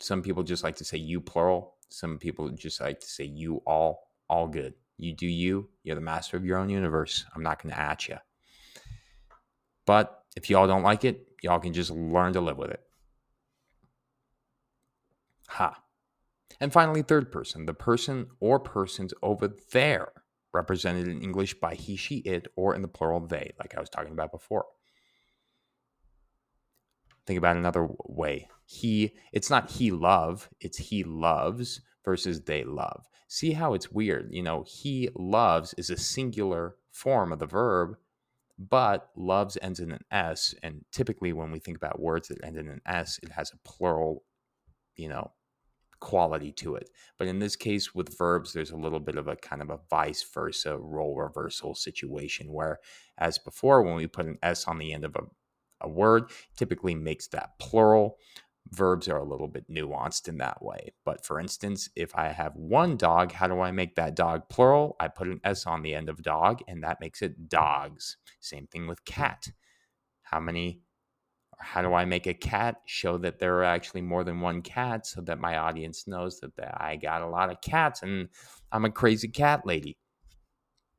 Some 0.00 0.22
people 0.22 0.42
just 0.42 0.64
like 0.64 0.74
to 0.78 0.84
say 0.84 0.98
you 0.98 1.20
plural. 1.20 1.76
Some 1.88 2.18
people 2.18 2.48
just 2.48 2.80
like 2.80 2.98
to 2.98 3.06
say 3.06 3.22
you 3.22 3.62
all. 3.64 4.10
All 4.28 4.48
good. 4.48 4.74
You 4.96 5.12
do 5.12 5.26
you. 5.26 5.68
You're 5.82 5.96
the 5.96 6.00
master 6.00 6.36
of 6.36 6.44
your 6.44 6.58
own 6.58 6.68
universe. 6.68 7.24
I'm 7.34 7.42
not 7.42 7.62
going 7.62 7.74
to 7.74 7.80
at 7.80 8.08
you. 8.08 8.16
But 9.86 10.22
if 10.36 10.48
y'all 10.48 10.66
don't 10.66 10.82
like 10.82 11.04
it, 11.04 11.26
y'all 11.42 11.58
can 11.58 11.72
just 11.72 11.90
learn 11.90 12.32
to 12.34 12.40
live 12.40 12.56
with 12.56 12.70
it. 12.70 12.80
Ha. 15.48 15.80
And 16.60 16.72
finally, 16.72 17.02
third 17.02 17.30
person, 17.30 17.66
the 17.66 17.74
person 17.74 18.28
or 18.40 18.58
persons 18.58 19.12
over 19.22 19.50
there, 19.72 20.12
represented 20.52 21.08
in 21.08 21.20
English 21.20 21.54
by 21.54 21.74
he, 21.74 21.96
she, 21.96 22.18
it, 22.18 22.46
or 22.56 22.74
in 22.74 22.82
the 22.82 22.88
plural 22.88 23.20
they, 23.20 23.52
like 23.58 23.76
I 23.76 23.80
was 23.80 23.90
talking 23.90 24.12
about 24.12 24.30
before. 24.30 24.64
Think 27.26 27.38
about 27.38 27.56
another 27.56 27.88
way. 28.04 28.48
He, 28.66 29.14
it's 29.32 29.50
not 29.50 29.70
he 29.70 29.90
love, 29.90 30.48
it's 30.60 30.78
he 30.78 31.02
loves 31.02 31.80
versus 32.04 32.42
they 32.42 32.64
love. 32.64 33.04
See 33.34 33.50
how 33.50 33.74
it's 33.74 33.90
weird. 33.90 34.28
You 34.30 34.44
know, 34.44 34.64
he 34.64 35.08
loves 35.16 35.74
is 35.76 35.90
a 35.90 35.96
singular 35.96 36.76
form 36.92 37.32
of 37.32 37.40
the 37.40 37.46
verb, 37.46 37.96
but 38.56 39.10
loves 39.16 39.58
ends 39.60 39.80
in 39.80 39.90
an 39.90 40.04
S. 40.12 40.54
And 40.62 40.84
typically, 40.92 41.32
when 41.32 41.50
we 41.50 41.58
think 41.58 41.76
about 41.76 41.98
words 41.98 42.28
that 42.28 42.44
end 42.44 42.56
in 42.56 42.68
an 42.68 42.80
S, 42.86 43.18
it 43.24 43.32
has 43.32 43.50
a 43.50 43.68
plural, 43.68 44.22
you 44.94 45.08
know, 45.08 45.32
quality 45.98 46.52
to 46.52 46.76
it. 46.76 46.90
But 47.18 47.26
in 47.26 47.40
this 47.40 47.56
case, 47.56 47.92
with 47.92 48.16
verbs, 48.16 48.52
there's 48.52 48.70
a 48.70 48.76
little 48.76 49.00
bit 49.00 49.16
of 49.16 49.26
a 49.26 49.34
kind 49.34 49.62
of 49.62 49.70
a 49.70 49.80
vice 49.90 50.22
versa 50.22 50.78
role 50.78 51.16
reversal 51.16 51.74
situation 51.74 52.52
where, 52.52 52.78
as 53.18 53.38
before, 53.38 53.82
when 53.82 53.96
we 53.96 54.06
put 54.06 54.26
an 54.26 54.38
S 54.44 54.68
on 54.68 54.78
the 54.78 54.92
end 54.92 55.04
of 55.04 55.16
a, 55.16 55.22
a 55.80 55.88
word, 55.88 56.30
typically 56.56 56.94
makes 56.94 57.26
that 57.26 57.58
plural. 57.58 58.16
Verbs 58.70 59.08
are 59.08 59.18
a 59.18 59.24
little 59.24 59.46
bit 59.46 59.68
nuanced 59.70 60.26
in 60.28 60.38
that 60.38 60.62
way. 60.62 60.92
But 61.04 61.24
for 61.24 61.38
instance, 61.38 61.88
if 61.94 62.14
I 62.16 62.28
have 62.28 62.56
one 62.56 62.96
dog, 62.96 63.32
how 63.32 63.46
do 63.46 63.60
I 63.60 63.70
make 63.70 63.94
that 63.96 64.16
dog 64.16 64.48
plural? 64.48 64.96
I 64.98 65.08
put 65.08 65.28
an 65.28 65.40
S 65.44 65.66
on 65.66 65.82
the 65.82 65.94
end 65.94 66.08
of 66.08 66.22
dog, 66.22 66.60
and 66.66 66.82
that 66.82 67.00
makes 67.00 67.22
it 67.22 67.48
dogs. 67.48 68.16
Same 68.40 68.66
thing 68.66 68.86
with 68.86 69.04
cat. 69.04 69.48
How 70.22 70.40
many 70.40 70.80
how 71.58 71.82
do 71.82 71.94
I 71.94 72.04
make 72.04 72.26
a 72.26 72.34
cat 72.34 72.76
show 72.84 73.16
that 73.18 73.38
there 73.38 73.58
are 73.58 73.64
actually 73.64 74.02
more 74.02 74.24
than 74.24 74.40
one 74.40 74.62
cat 74.62 75.06
so 75.06 75.20
that 75.22 75.40
my 75.40 75.56
audience 75.56 76.06
knows 76.06 76.40
that 76.40 76.52
I 76.58 76.96
got 76.96 77.22
a 77.22 77.28
lot 77.28 77.50
of 77.50 77.60
cats 77.60 78.02
and 78.02 78.28
I'm 78.72 78.84
a 78.84 78.90
crazy 78.90 79.28
cat 79.28 79.66
lady? 79.66 79.96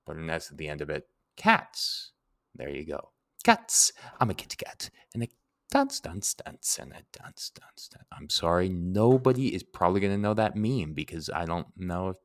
Put 0.05 0.17
an 0.17 0.29
S 0.29 0.51
at 0.51 0.57
the 0.57 0.67
end 0.67 0.81
of 0.81 0.89
it. 0.89 1.07
Cats. 1.35 2.11
There 2.55 2.69
you 2.69 2.85
go. 2.85 3.11
Cats. 3.43 3.91
I'm 4.19 4.29
a 4.29 4.33
kitty 4.33 4.55
cat. 4.55 4.89
And 5.13 5.23
a 5.23 5.27
dance, 5.75 5.99
dance, 5.99 6.33
dance, 6.33 6.79
and 6.79 6.93
a 6.93 7.01
dance, 7.19 7.51
dance, 7.53 7.89
dance. 7.89 8.07
I'm 8.13 8.29
sorry. 8.29 8.69
Nobody 8.69 9.53
is 9.53 9.61
probably 9.61 9.99
to 9.99 10.17
know 10.17 10.33
that 10.33 10.55
meme 10.55 10.93
because 10.93 11.29
I 11.29 11.43
don't 11.43 11.67
know 11.75 12.09
if, 12.09 12.17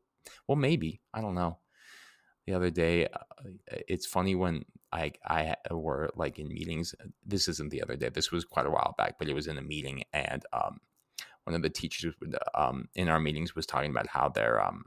well, 0.47 0.55
maybe. 0.55 1.01
I 1.13 1.21
don't 1.21 1.35
know 1.35 1.59
the 2.47 2.55
other 2.55 2.71
day. 2.71 3.07
Uh, 3.07 3.51
it's 3.89 4.07
funny 4.07 4.37
when 4.37 4.65
I 4.93 5.13
I 5.27 5.57
were 5.73 6.11
like 6.15 6.39
in 6.39 6.49
meetings. 6.49 6.95
This 7.27 7.49
isn't 7.49 7.71
the 7.71 7.83
other 7.83 7.97
day. 7.97 8.09
This 8.09 8.31
was 8.31 8.45
quite 8.45 8.67
a 8.67 8.71
while 8.71 8.95
back, 8.97 9.19
but 9.19 9.29
it 9.29 9.35
was 9.35 9.49
in 9.49 9.59
a 9.59 9.63
meeting, 9.63 10.05
and 10.13 10.45
um, 10.53 10.79
one 11.43 11.57
of 11.57 11.63
the 11.63 11.71
teachers 11.71 12.15
would, 12.21 12.37
um, 12.55 12.89
in 12.95 13.09
our 13.09 13.19
meetings 13.19 13.57
was 13.57 13.67
talking 13.67 13.91
about 13.91 14.07
how 14.07 14.29
their 14.29 14.65
um, 14.65 14.85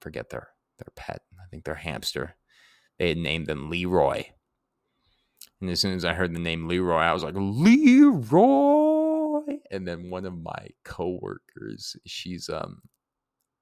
forget 0.00 0.30
their 0.30 0.48
their 0.78 0.92
pet. 0.96 1.22
I 1.40 1.46
think 1.50 1.64
their 1.64 1.76
hamster. 1.76 2.34
They 2.98 3.10
had 3.10 3.18
named 3.18 3.46
them 3.46 3.70
Leroy. 3.70 4.24
And 5.60 5.70
as 5.70 5.80
soon 5.80 5.94
as 5.94 6.04
I 6.04 6.14
heard 6.14 6.34
the 6.34 6.38
name 6.38 6.68
Leroy, 6.68 6.98
I 6.98 7.12
was 7.12 7.22
like, 7.22 7.34
Leroy. 7.36 8.78
And 9.70 9.86
then 9.86 10.10
one 10.10 10.24
of 10.24 10.40
my 10.40 10.68
coworkers, 10.84 11.96
she's 12.06 12.48
um 12.48 12.82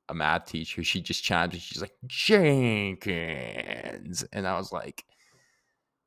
a 0.09 0.15
math 0.15 0.47
teacher, 0.47 0.83
she 0.83 1.01
just 1.01 1.23
chimed 1.25 1.55
in. 1.55 1.61
She's 1.61 1.81
like, 1.83 1.97
Jenkins. 2.07 3.05
And 4.33 4.47
I 4.47 4.57
was 4.57 4.73
like, 4.73 5.05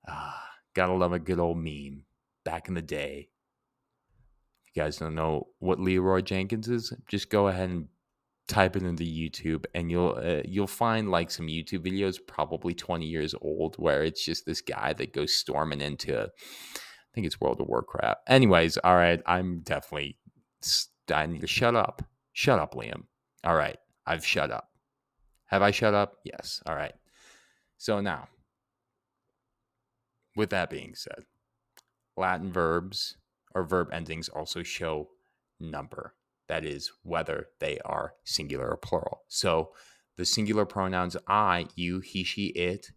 ah, 0.07 0.43
gotta 0.74 0.93
love 0.93 1.13
a 1.13 1.19
good 1.19 1.39
old 1.39 1.57
meme 1.57 2.05
back 2.43 2.67
in 2.67 2.74
the 2.74 2.81
day. 2.81 3.29
You 4.74 4.81
guys 4.81 4.98
don't 4.98 5.15
know 5.15 5.50
what 5.60 5.79
Leroy 5.79 6.21
Jenkins 6.21 6.67
is, 6.69 6.93
just 7.07 7.29
go 7.29 7.48
ahead 7.48 7.69
and 7.69 7.89
type 8.51 8.75
it 8.75 8.84
into 8.84 9.03
YouTube, 9.03 9.65
and 9.74 9.89
you'll 9.89 10.20
uh, 10.22 10.41
you'll 10.46 10.67
find 10.67 11.10
like 11.10 11.31
some 11.31 11.48
YouTube 11.48 11.86
videos, 11.86 12.17
probably 12.25 12.74
20 12.74 13.05
years 13.05 13.34
old, 13.41 13.75
where 13.77 14.03
it's 14.03 14.24
just 14.24 14.46
this 14.46 14.62
guy 14.62 14.93
that 14.93 15.13
goes 15.13 15.34
storming 15.34 15.81
into, 15.81 16.24
I 16.24 16.27
think 17.13 17.25
it's 17.25 17.41
World 17.41 17.62
of 17.62 17.67
Warcraft. 17.67 18.22
Anyways, 18.27 18.77
all 18.77 18.96
right, 18.96 19.22
I'm 19.25 19.62
definitely 19.62 20.17
I 21.12 21.25
need 21.25 21.41
to 21.41 21.48
shut 21.48 21.75
up. 21.75 22.03
Shut 22.34 22.60
up, 22.60 22.74
Liam. 22.75 23.03
All 23.43 23.55
right. 23.55 23.77
I've 24.05 24.25
shut 24.25 24.51
up. 24.51 24.70
Have 25.46 25.62
I 25.62 25.72
shut 25.72 25.93
up? 25.93 26.15
Yes. 26.24 26.62
All 26.65 26.75
right. 26.75 26.93
So 27.77 28.00
now, 28.00 28.27
with 30.36 30.50
that 30.51 30.70
being 30.70 30.96
said, 30.96 31.25
Latin 32.15 32.51
verbs 32.51 33.17
or 33.53 33.63
verb 33.63 33.89
endings 33.91 34.29
also 34.29 34.63
show 34.63 35.10
number. 35.60 36.13
That 36.51 36.65
is, 36.65 36.91
whether 37.03 37.48
they 37.62 37.79
are 37.86 38.15
singular 38.25 38.70
or 38.70 38.75
plural. 38.75 39.22
So 39.29 39.72
the 40.17 40.25
singular 40.25 40.65
pronouns 40.65 41.15
I, 41.25 41.67
you, 41.77 42.01
he, 42.01 42.25
she, 42.25 42.48
it, 42.48 42.91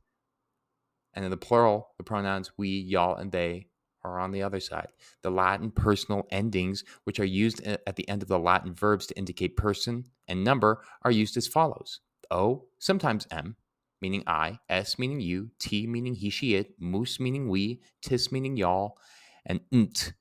and 1.14 1.24
in 1.24 1.30
the 1.30 1.36
plural, 1.36 1.90
the 1.96 2.02
pronouns 2.02 2.50
we, 2.56 2.68
y'all, 2.68 3.14
and 3.14 3.30
they 3.30 3.68
are 4.02 4.18
on 4.18 4.32
the 4.32 4.42
other 4.42 4.58
side. 4.58 4.88
The 5.22 5.30
Latin 5.30 5.70
personal 5.70 6.26
endings, 6.32 6.82
which 7.04 7.20
are 7.20 7.24
used 7.24 7.64
eh, 7.64 7.76
at 7.86 7.94
the 7.94 8.08
end 8.08 8.22
of 8.22 8.28
the 8.28 8.40
Latin 8.40 8.74
verbs 8.74 9.06
to 9.06 9.16
indicate 9.16 9.56
person 9.56 10.06
and 10.26 10.42
number, 10.42 10.82
are 11.02 11.12
used 11.12 11.36
as 11.36 11.46
follows 11.46 12.00
O, 12.32 12.64
sometimes 12.80 13.28
M, 13.30 13.54
meaning 14.02 14.24
I, 14.26 14.58
S 14.68 14.98
meaning 14.98 15.20
you, 15.20 15.50
T 15.60 15.86
meaning 15.86 16.16
he, 16.16 16.28
she, 16.28 16.56
it, 16.56 16.74
mus 16.80 17.20
meaning 17.20 17.48
we, 17.48 17.82
tis 18.02 18.32
meaning 18.32 18.56
y'all, 18.56 18.98
and 19.46 19.60
nt, 19.72 20.12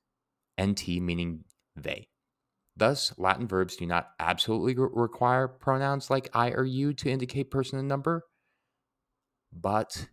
nt 0.56 0.86
meaning 0.86 1.42
they. 1.74 2.06
Thus, 2.76 3.14
Latin 3.18 3.46
verbs 3.46 3.76
do 3.76 3.86
not 3.86 4.10
absolutely 4.18 4.74
require 4.76 5.46
pronouns 5.46 6.10
like 6.10 6.28
I 6.34 6.50
or 6.50 6.64
you 6.64 6.92
to 6.94 7.10
indicate 7.10 7.50
person 7.50 7.78
and 7.78 7.86
number, 7.86 8.24
but 9.52 10.08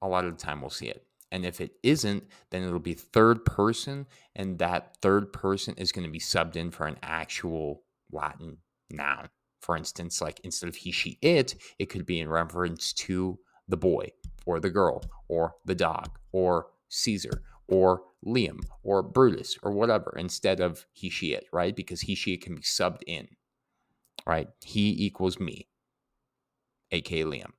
a 0.00 0.08
lot 0.08 0.24
of 0.24 0.36
the 0.36 0.42
time 0.42 0.60
we'll 0.60 0.70
see 0.70 0.88
it. 0.88 1.04
And 1.30 1.44
if 1.44 1.60
it 1.60 1.72
isn't, 1.82 2.24
then 2.50 2.62
it'll 2.62 2.78
be 2.78 2.94
third 2.94 3.44
person, 3.44 4.06
and 4.34 4.58
that 4.58 4.96
third 5.02 5.30
person 5.30 5.74
is 5.76 5.92
going 5.92 6.06
to 6.06 6.10
be 6.12 6.18
subbed 6.18 6.56
in 6.56 6.70
for 6.70 6.86
an 6.86 6.96
actual 7.02 7.82
Latin 8.10 8.56
noun. 8.90 9.28
For 9.60 9.76
instance, 9.76 10.22
like 10.22 10.40
instead 10.42 10.68
of 10.68 10.76
he, 10.76 10.90
she, 10.90 11.18
it, 11.20 11.54
it 11.78 11.90
could 11.90 12.06
be 12.06 12.20
in 12.20 12.30
reference 12.30 12.94
to 12.94 13.38
the 13.66 13.76
boy 13.76 14.12
or 14.46 14.58
the 14.58 14.70
girl 14.70 15.02
or 15.28 15.56
the 15.66 15.74
dog 15.74 16.18
or 16.32 16.68
Caesar 16.88 17.42
or 17.66 18.02
Liam 18.26 18.60
or 18.82 19.02
Brutus 19.02 19.56
or 19.62 19.72
whatever 19.72 20.14
instead 20.16 20.60
of 20.60 20.86
he, 20.92 21.10
she, 21.10 21.32
it, 21.32 21.46
right? 21.52 21.74
Because 21.74 22.00
he, 22.02 22.14
she, 22.14 22.36
can 22.36 22.56
be 22.56 22.62
subbed 22.62 23.02
in, 23.06 23.28
right? 24.26 24.48
He 24.64 24.90
equals 25.04 25.38
me, 25.38 25.68
aka 26.90 27.22
Liam. 27.22 27.52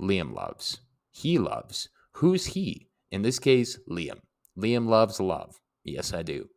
Liam 0.00 0.34
loves 0.34 0.80
he 1.14 1.38
loves. 1.38 1.88
Who's 2.14 2.46
he? 2.46 2.88
In 3.12 3.22
this 3.22 3.38
case, 3.38 3.78
Liam. 3.88 4.18
Liam 4.58 4.88
loves 4.88 5.20
love. 5.20 5.60
Yes, 5.84 6.12
I 6.12 6.24
do. 6.24 6.48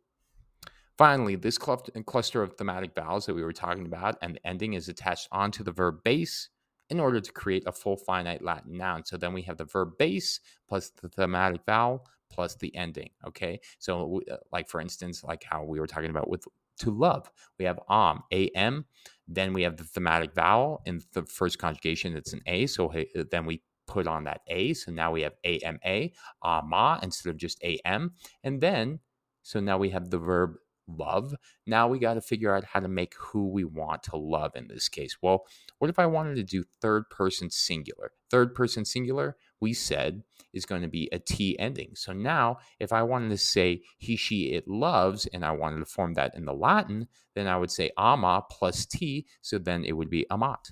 Finally, 0.97 1.35
this 1.35 1.59
cluster 1.59 2.41
of 2.41 2.53
thematic 2.57 2.95
vowels 2.95 3.27
that 3.27 3.35
we 3.35 3.43
were 3.43 3.53
talking 3.53 3.85
about 3.85 4.17
and 4.23 4.33
the 4.35 4.47
ending 4.47 4.73
is 4.73 4.89
attached 4.89 5.27
onto 5.31 5.63
the 5.63 5.71
verb 5.71 6.03
base 6.03 6.49
in 6.89 6.99
order 6.99 7.21
to 7.21 7.31
create 7.31 7.63
a 7.67 7.71
full 7.71 7.97
finite 7.97 8.41
Latin 8.41 8.77
noun. 8.77 9.05
So 9.05 9.15
then 9.15 9.31
we 9.31 9.43
have 9.43 9.57
the 9.57 9.65
verb 9.65 9.91
base 9.99 10.39
plus 10.67 10.89
the 10.89 11.09
thematic 11.09 11.61
vowel 11.67 12.03
plus 12.29 12.55
the 12.55 12.75
ending. 12.75 13.09
Okay. 13.27 13.59
So, 13.79 14.21
uh, 14.31 14.37
like 14.51 14.69
for 14.69 14.81
instance, 14.81 15.23
like 15.23 15.43
how 15.43 15.63
we 15.63 15.79
were 15.79 15.87
talking 15.87 16.09
about 16.09 16.29
with 16.29 16.45
to 16.79 16.91
love, 16.91 17.29
we 17.57 17.65
have 17.65 17.79
am, 17.89 18.21
am. 18.31 18.85
Then 19.27 19.53
we 19.53 19.63
have 19.63 19.77
the 19.77 19.83
thematic 19.83 20.33
vowel 20.33 20.81
in 20.85 21.01
the 21.13 21.23
first 21.23 21.57
conjugation, 21.59 22.15
it's 22.15 22.33
an 22.33 22.41
a. 22.45 22.67
So 22.67 22.93
then 23.31 23.45
we 23.45 23.61
put 23.87 24.05
on 24.05 24.25
that 24.25 24.41
A. 24.47 24.73
So 24.73 24.91
now 24.91 25.11
we 25.11 25.21
have 25.21 25.33
AMA, 25.43 26.09
ama, 26.43 26.99
instead 27.01 27.29
of 27.29 27.37
just 27.37 27.63
AM. 27.63 28.13
And 28.43 28.61
then, 28.61 28.99
so 29.43 29.59
now 29.59 29.77
we 29.77 29.89
have 29.89 30.09
the 30.09 30.19
verb 30.19 30.55
love. 30.87 31.33
Now 31.65 31.87
we 31.87 31.99
got 31.99 32.13
to 32.13 32.21
figure 32.21 32.53
out 32.53 32.63
how 32.63 32.79
to 32.79 32.87
make 32.87 33.15
who 33.17 33.47
we 33.47 33.63
want 33.63 34.03
to 34.03 34.17
love 34.17 34.51
in 34.55 34.67
this 34.67 34.87
case. 34.89 35.17
Well, 35.21 35.45
what 35.79 35.89
if 35.89 35.99
I 35.99 36.05
wanted 36.05 36.35
to 36.35 36.43
do 36.43 36.63
third 36.81 37.09
person 37.09 37.49
singular? 37.49 38.11
Third 38.29 38.53
person 38.53 38.85
singular, 38.85 39.37
we 39.59 39.73
said, 39.73 40.23
is 40.53 40.65
going 40.65 40.81
to 40.81 40.87
be 40.87 41.09
a 41.11 41.19
T 41.19 41.57
ending. 41.59 41.91
So 41.95 42.13
now, 42.13 42.57
if 42.79 42.91
I 42.93 43.03
wanted 43.03 43.29
to 43.29 43.37
say 43.37 43.81
he, 43.97 44.15
she, 44.15 44.53
it 44.53 44.67
loves, 44.67 45.25
and 45.27 45.45
I 45.45 45.51
wanted 45.51 45.79
to 45.79 45.85
form 45.85 46.13
that 46.13 46.35
in 46.35 46.45
the 46.45 46.53
Latin, 46.53 47.07
then 47.35 47.47
I 47.47 47.57
would 47.57 47.71
say 47.71 47.91
ama 47.97 48.43
plus 48.49 48.85
T. 48.85 49.25
So 49.41 49.57
then 49.57 49.83
it 49.83 49.93
would 49.93 50.09
be 50.09 50.25
amat. 50.29 50.71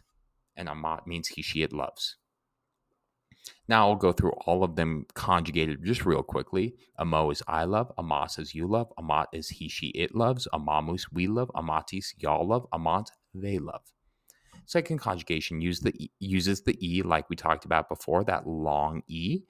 And 0.56 0.70
amat 0.70 1.06
means 1.08 1.28
he, 1.30 1.42
she, 1.42 1.62
it 1.62 1.74
loves. 1.74 2.18
Now 3.68 3.90
I'll 3.90 3.96
go 3.96 4.12
through 4.12 4.34
all 4.46 4.64
of 4.64 4.76
them 4.76 5.06
conjugated 5.14 5.84
just 5.84 6.06
real 6.06 6.24
quickly. 6.24 6.76
Amo 6.98 7.30
is 7.32 7.44
I 7.48 7.66
love, 7.66 7.92
Amas 7.98 8.40
is 8.40 8.56
you 8.56 8.68
love, 8.68 8.92
Amat 8.98 9.28
is 9.34 9.50
he, 9.50 9.68
she, 9.70 9.88
it 9.88 10.16
loves, 10.16 10.48
Amamus 10.54 11.12
we 11.12 11.28
love, 11.28 11.52
Amatis 11.56 12.14
y'all 12.18 12.48
love, 12.48 12.68
Amant 12.72 13.12
they 13.34 13.60
love. 13.60 13.95
Second 14.66 14.98
conjugation 15.00 15.62
use 15.62 15.80
the 15.80 16.10
uses 16.20 16.62
the 16.62 16.78
E 16.86 17.02
like 17.02 17.30
we 17.30 17.36
talked 17.36 17.66
about 17.66 17.90
before, 17.90 18.24
that 18.24 18.48
long 18.48 19.04
E. 19.08 19.42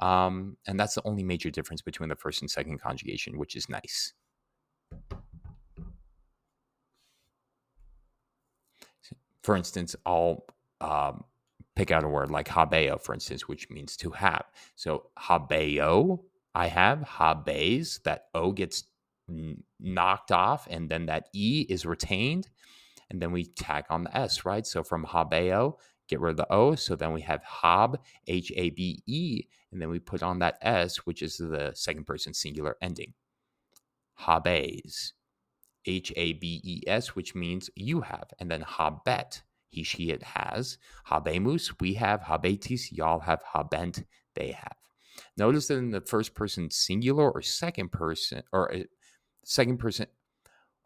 Um, 0.00 0.56
and 0.66 0.78
that's 0.78 0.94
the 0.94 1.02
only 1.04 1.22
major 1.22 1.50
difference 1.50 1.80
between 1.80 2.08
the 2.08 2.16
first 2.16 2.42
and 2.42 2.50
second 2.50 2.78
conjugation, 2.78 3.38
which 3.38 3.56
is 3.56 3.68
nice. 3.68 4.12
for 9.44 9.54
instance, 9.54 9.94
I'll 10.06 10.46
um, 10.80 11.22
pick 11.76 11.90
out 11.90 12.02
a 12.02 12.08
word 12.08 12.30
like 12.30 12.48
habeo, 12.48 13.00
for 13.00 13.14
instance, 13.14 13.46
which 13.46 13.70
means 13.70 13.96
to 13.98 14.10
have. 14.10 14.46
So 14.74 15.10
habeo, 15.18 16.20
I 16.54 16.66
have 16.66 17.00
habes. 17.00 18.02
That 18.04 18.24
o 18.34 18.52
gets 18.52 18.84
knocked 19.78 20.32
off, 20.32 20.66
and 20.70 20.88
then 20.88 21.06
that 21.06 21.28
e 21.34 21.66
is 21.68 21.84
retained, 21.86 22.48
and 23.14 23.22
then 23.22 23.30
we 23.30 23.44
tack 23.44 23.86
on 23.90 24.02
the 24.02 24.16
s, 24.16 24.44
right? 24.44 24.66
So 24.66 24.82
from 24.82 25.06
habeo, 25.06 25.78
get 26.08 26.18
rid 26.18 26.32
of 26.32 26.36
the 26.38 26.52
o. 26.52 26.74
So 26.74 26.96
then 26.96 27.12
we 27.12 27.20
have 27.20 27.44
hab, 27.44 28.00
h 28.26 28.52
a 28.56 28.70
b 28.70 29.04
e, 29.06 29.44
and 29.70 29.80
then 29.80 29.88
we 29.88 30.00
put 30.00 30.24
on 30.24 30.40
that 30.40 30.58
s, 30.60 30.96
which 31.06 31.22
is 31.22 31.36
the 31.36 31.70
second 31.74 32.06
person 32.06 32.34
singular 32.34 32.76
ending. 32.82 33.14
Habes. 34.20 35.12
H 35.86 36.12
A 36.16 36.32
B 36.32 36.60
E 36.64 36.80
S, 36.86 37.14
which 37.14 37.34
means 37.34 37.70
you 37.76 38.00
have, 38.00 38.30
and 38.38 38.50
then 38.50 38.62
habet, 38.62 39.42
he, 39.68 39.82
she, 39.82 40.10
it 40.10 40.22
has. 40.22 40.78
Habemus, 41.10 41.74
we 41.78 41.94
have. 41.94 42.22
Habetis, 42.22 42.90
y'all 42.90 43.20
have. 43.20 43.42
Habent, 43.54 44.04
they 44.34 44.52
have. 44.52 44.76
Notice 45.36 45.68
that 45.68 45.76
in 45.76 45.90
the 45.90 46.00
first 46.00 46.34
person 46.34 46.70
singular 46.70 47.30
or 47.30 47.42
second 47.42 47.92
person, 47.92 48.42
or 48.50 48.74
uh, 48.74 48.78
second 49.44 49.78
person, 49.78 50.06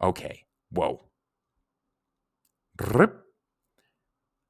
okay, 0.01 0.45
whoa. 0.69 1.08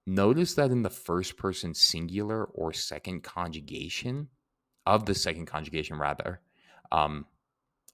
Notice 0.05 0.55
that 0.55 0.71
in 0.71 0.81
the 0.81 0.89
first 0.89 1.37
person 1.37 1.73
singular 1.73 2.45
or 2.45 2.73
second 2.73 3.23
conjugation, 3.23 4.29
of 4.85 5.05
the 5.05 5.13
second 5.13 5.45
conjugation 5.45 5.97
rather, 5.97 6.41
um, 6.91 7.25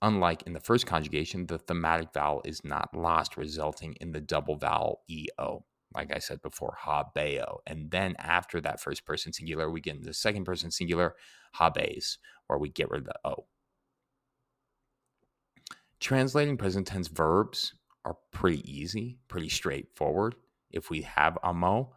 Unlike 0.01 0.44
in 0.44 0.54
the 0.54 0.60
first 0.60 0.86
conjugation, 0.86 1.48
the 1.48 1.58
thematic 1.58 2.10
vowel 2.13 2.42
is 2.46 2.63
not 2.63 2.96
lost, 2.96 3.38
resulting 3.38 3.94
in 4.01 4.12
the 4.12 4.22
double 4.22 4.56
vowel 4.56 5.01
EO. 5.10 5.65
Like 5.94 6.13
I 6.13 6.20
said 6.20 6.42
before, 6.42 6.77
habeo. 6.84 7.60
And 7.65 7.89
then 7.89 8.15
after 8.20 8.60
that 8.62 8.82
first 8.82 9.06
person 9.06 9.32
singular, 9.32 9.72
we 9.72 9.80
get 9.80 10.04
the 10.04 10.13
second 10.13 10.44
person 10.44 10.70
singular, 10.70 11.15
habes, 11.56 12.18
where 12.48 12.60
we 12.60 12.70
get 12.70 12.89
rid 12.89 13.01
of 13.01 13.06
the 13.08 13.15
O. 13.24 13.46
Translating 16.01 16.58
present 16.58 16.88
tense 16.88 17.08
verbs 17.08 17.74
are 18.06 18.18
pretty 18.32 18.62
easy, 18.72 19.18
pretty 19.28 19.50
straightforward. 19.50 20.36
If 20.72 20.90
we 20.90 21.02
have 21.02 21.38
amo, 21.44 21.94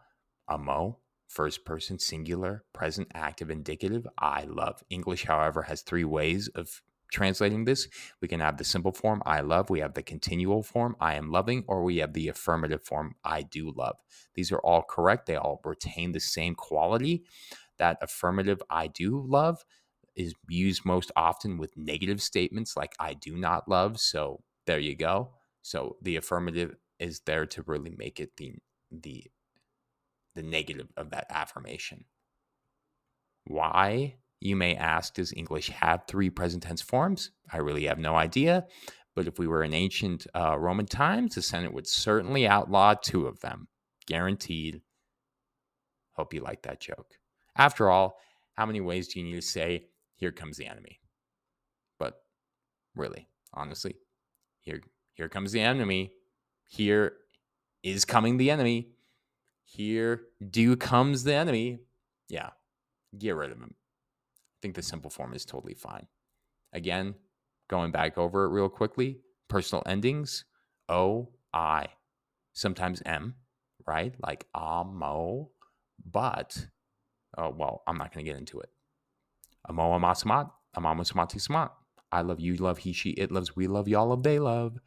amo, 0.49 0.99
first 1.27 1.63
person 1.63 1.99
singular, 1.99 2.63
present 2.73 3.07
active 3.13 3.49
indicative, 3.49 4.07
I 4.17 4.45
love. 4.45 4.83
English, 4.89 5.25
however, 5.25 5.61
has 5.63 5.81
three 5.81 6.03
ways 6.03 6.47
of 6.49 6.81
translating 7.11 7.65
this, 7.65 7.87
we 8.21 8.27
can 8.27 8.39
have 8.39 8.57
the 8.57 8.63
simple 8.63 8.91
form, 8.91 9.21
I 9.25 9.41
love. 9.41 9.69
We 9.69 9.79
have 9.79 9.93
the 9.93 10.03
continual 10.03 10.63
form, 10.63 10.95
I 10.99 11.15
am 11.15 11.31
loving, 11.31 11.63
or 11.67 11.83
we 11.83 11.97
have 11.97 12.13
the 12.13 12.27
affirmative 12.27 12.83
form, 12.83 13.15
I 13.23 13.41
do 13.43 13.71
love. 13.75 13.97
These 14.35 14.51
are 14.51 14.59
all 14.59 14.83
correct. 14.83 15.25
They 15.25 15.35
all 15.35 15.61
retain 15.63 16.11
the 16.11 16.19
same 16.19 16.55
quality. 16.55 17.23
That 17.77 17.97
affirmative, 18.01 18.61
I 18.69 18.87
do 18.87 19.25
love, 19.27 19.63
is 20.15 20.33
used 20.47 20.85
most 20.85 21.11
often 21.15 21.57
with 21.57 21.77
negative 21.77 22.21
statements 22.21 22.75
like 22.75 22.93
I 22.99 23.13
do 23.13 23.37
not 23.37 23.67
love. 23.67 23.99
So 23.99 24.43
there 24.65 24.79
you 24.79 24.95
go. 24.95 25.31
So 25.69 25.97
the 26.01 26.15
affirmative 26.15 26.75
is 26.97 27.19
there 27.27 27.45
to 27.45 27.63
really 27.67 27.93
make 27.95 28.19
it 28.19 28.35
the 28.37 28.55
the 28.89 29.23
the 30.33 30.41
negative 30.41 30.87
of 30.97 31.11
that 31.11 31.27
affirmation. 31.29 32.05
Why 33.45 34.15
you 34.39 34.55
may 34.55 34.75
ask, 34.75 35.13
does 35.13 35.31
English 35.31 35.69
have 35.69 36.07
three 36.07 36.31
present 36.31 36.63
tense 36.63 36.81
forms? 36.81 37.29
I 37.53 37.57
really 37.57 37.85
have 37.85 37.99
no 37.99 38.15
idea. 38.15 38.65
But 39.15 39.27
if 39.27 39.37
we 39.37 39.45
were 39.45 39.63
in 39.63 39.75
ancient 39.75 40.25
uh, 40.33 40.57
Roman 40.57 40.87
times, 40.87 41.35
the 41.35 41.43
Senate 41.43 41.71
would 41.71 41.85
certainly 41.85 42.47
outlaw 42.47 42.95
two 42.95 43.27
of 43.27 43.39
them. 43.41 43.67
Guaranteed. 44.07 44.81
Hope 46.13 46.33
you 46.33 46.41
like 46.41 46.63
that 46.63 46.79
joke. 46.79 47.13
After 47.55 47.91
all, 47.91 48.17
how 48.53 48.65
many 48.65 48.81
ways 48.81 49.07
do 49.07 49.19
you 49.19 49.25
need 49.27 49.35
to 49.35 49.41
say, 49.43 49.85
here 50.15 50.31
comes 50.31 50.57
the 50.57 50.65
enemy? 50.65 50.99
But 51.99 52.23
really, 52.95 53.27
honestly, 53.53 53.97
here, 54.61 54.81
here 55.19 55.27
comes 55.27 55.51
the 55.51 55.59
enemy. 55.59 56.13
Here 56.65 57.11
is 57.83 58.05
coming 58.05 58.37
the 58.37 58.49
enemy. 58.49 58.87
Here 59.65 60.21
do 60.49 60.77
comes 60.77 61.25
the 61.25 61.33
enemy. 61.33 61.79
Yeah, 62.29 62.51
get 63.17 63.35
rid 63.35 63.51
of 63.51 63.57
him 63.57 63.73
I 63.75 64.57
think 64.61 64.75
the 64.75 64.81
simple 64.81 65.09
form 65.09 65.33
is 65.33 65.43
totally 65.43 65.73
fine. 65.73 66.07
Again, 66.71 67.15
going 67.69 67.91
back 67.91 68.17
over 68.17 68.45
it 68.45 68.49
real 68.51 68.69
quickly 68.69 69.19
personal 69.49 69.83
endings 69.85 70.45
O, 70.87 71.27
I, 71.53 71.87
sometimes 72.53 73.01
M, 73.05 73.35
right? 73.85 74.15
Like 74.23 74.47
amo, 74.55 75.49
but, 76.09 76.65
oh, 77.37 77.49
well, 77.49 77.83
I'm 77.87 77.97
not 77.97 78.13
going 78.13 78.25
to 78.25 78.31
get 78.31 78.39
into 78.39 78.61
it. 78.61 78.69
Amo, 79.67 79.99
amasamat, 79.99 80.49
amamo, 80.77 81.01
samati, 81.01 81.45
samat. 81.45 81.71
I 82.09 82.21
love 82.21 82.39
you, 82.39 82.55
love 82.55 82.77
he, 82.77 82.93
she, 82.93 83.09
it 83.09 83.33
loves, 83.33 83.53
we 83.55 83.67
love, 83.67 83.89
y'all 83.89 84.07
love, 84.07 84.23
they 84.23 84.39
love. 84.39 84.79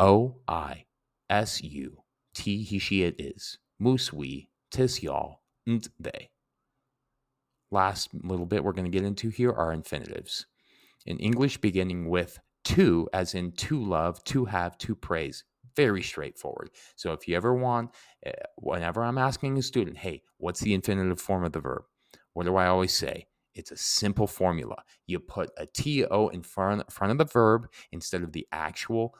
O, 0.00 0.36
I, 0.46 0.84
S, 1.28 1.62
U, 1.62 2.02
T, 2.34 2.62
he, 2.62 2.78
she, 2.78 3.02
it 3.02 3.16
is. 3.18 3.58
Mus, 3.78 4.12
we, 4.12 4.48
tis, 4.70 5.02
y'all, 5.02 5.40
and 5.66 5.88
they 5.98 6.30
last 7.70 8.10
little 8.14 8.46
bit 8.46 8.64
we're 8.64 8.72
going 8.72 8.90
to 8.90 8.90
get 8.90 9.04
into 9.06 9.28
here 9.28 9.52
are 9.52 9.72
infinitives. 9.72 10.46
In 11.06 11.18
English, 11.18 11.58
beginning 11.58 12.08
with 12.08 12.38
to, 12.64 13.08
as 13.12 13.34
in 13.34 13.52
to 13.52 13.82
love, 13.82 14.22
to 14.24 14.44
have, 14.44 14.76
to 14.78 14.94
praise. 14.94 15.44
Very 15.76 16.02
straightforward. 16.02 16.70
So 16.96 17.12
if 17.12 17.28
you 17.28 17.36
ever 17.36 17.54
want, 17.54 17.90
eh, 18.26 18.32
whenever 18.56 19.02
I'm 19.02 19.18
asking 19.18 19.56
a 19.58 19.62
student, 19.62 19.96
hey, 19.96 20.22
what's 20.38 20.60
the 20.60 20.74
infinitive 20.74 21.20
form 21.20 21.44
of 21.44 21.52
the 21.52 21.60
verb? 21.60 21.84
What 22.32 22.46
do 22.46 22.56
I 22.56 22.66
always 22.66 22.94
say? 22.94 23.26
It's 23.54 23.70
a 23.70 23.76
simple 23.76 24.26
formula. 24.26 24.82
You 25.06 25.18
put 25.18 25.50
a 25.56 25.66
to 25.66 26.30
in 26.32 26.42
front, 26.42 26.92
front 26.92 27.12
of 27.12 27.18
the 27.18 27.24
verb 27.24 27.68
instead 27.92 28.22
of 28.22 28.32
the 28.32 28.46
actual 28.52 29.14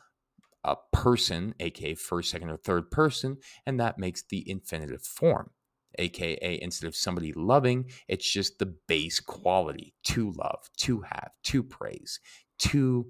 uh, 0.64 0.77
person, 0.92 1.55
aka 1.61 1.94
first, 1.94 2.31
second, 2.31 2.51
or 2.51 2.57
third 2.57 2.90
person, 2.90 3.38
and 3.66 3.81
that 3.81 3.99
makes 3.99 4.23
the 4.23 4.49
infinitive 4.51 5.03
form 5.03 5.51
aka 5.99 6.59
instead 6.62 6.87
of 6.87 6.97
somebody 6.97 7.33
loving, 7.33 7.90
it's 8.09 8.31
just 8.31 8.59
the 8.59 8.75
base 8.87 9.21
quality 9.21 9.94
to 10.05 10.33
love, 10.33 10.68
to 10.79 11.01
have, 11.01 11.31
to 11.44 11.62
praise, 11.62 12.21
to 12.59 13.07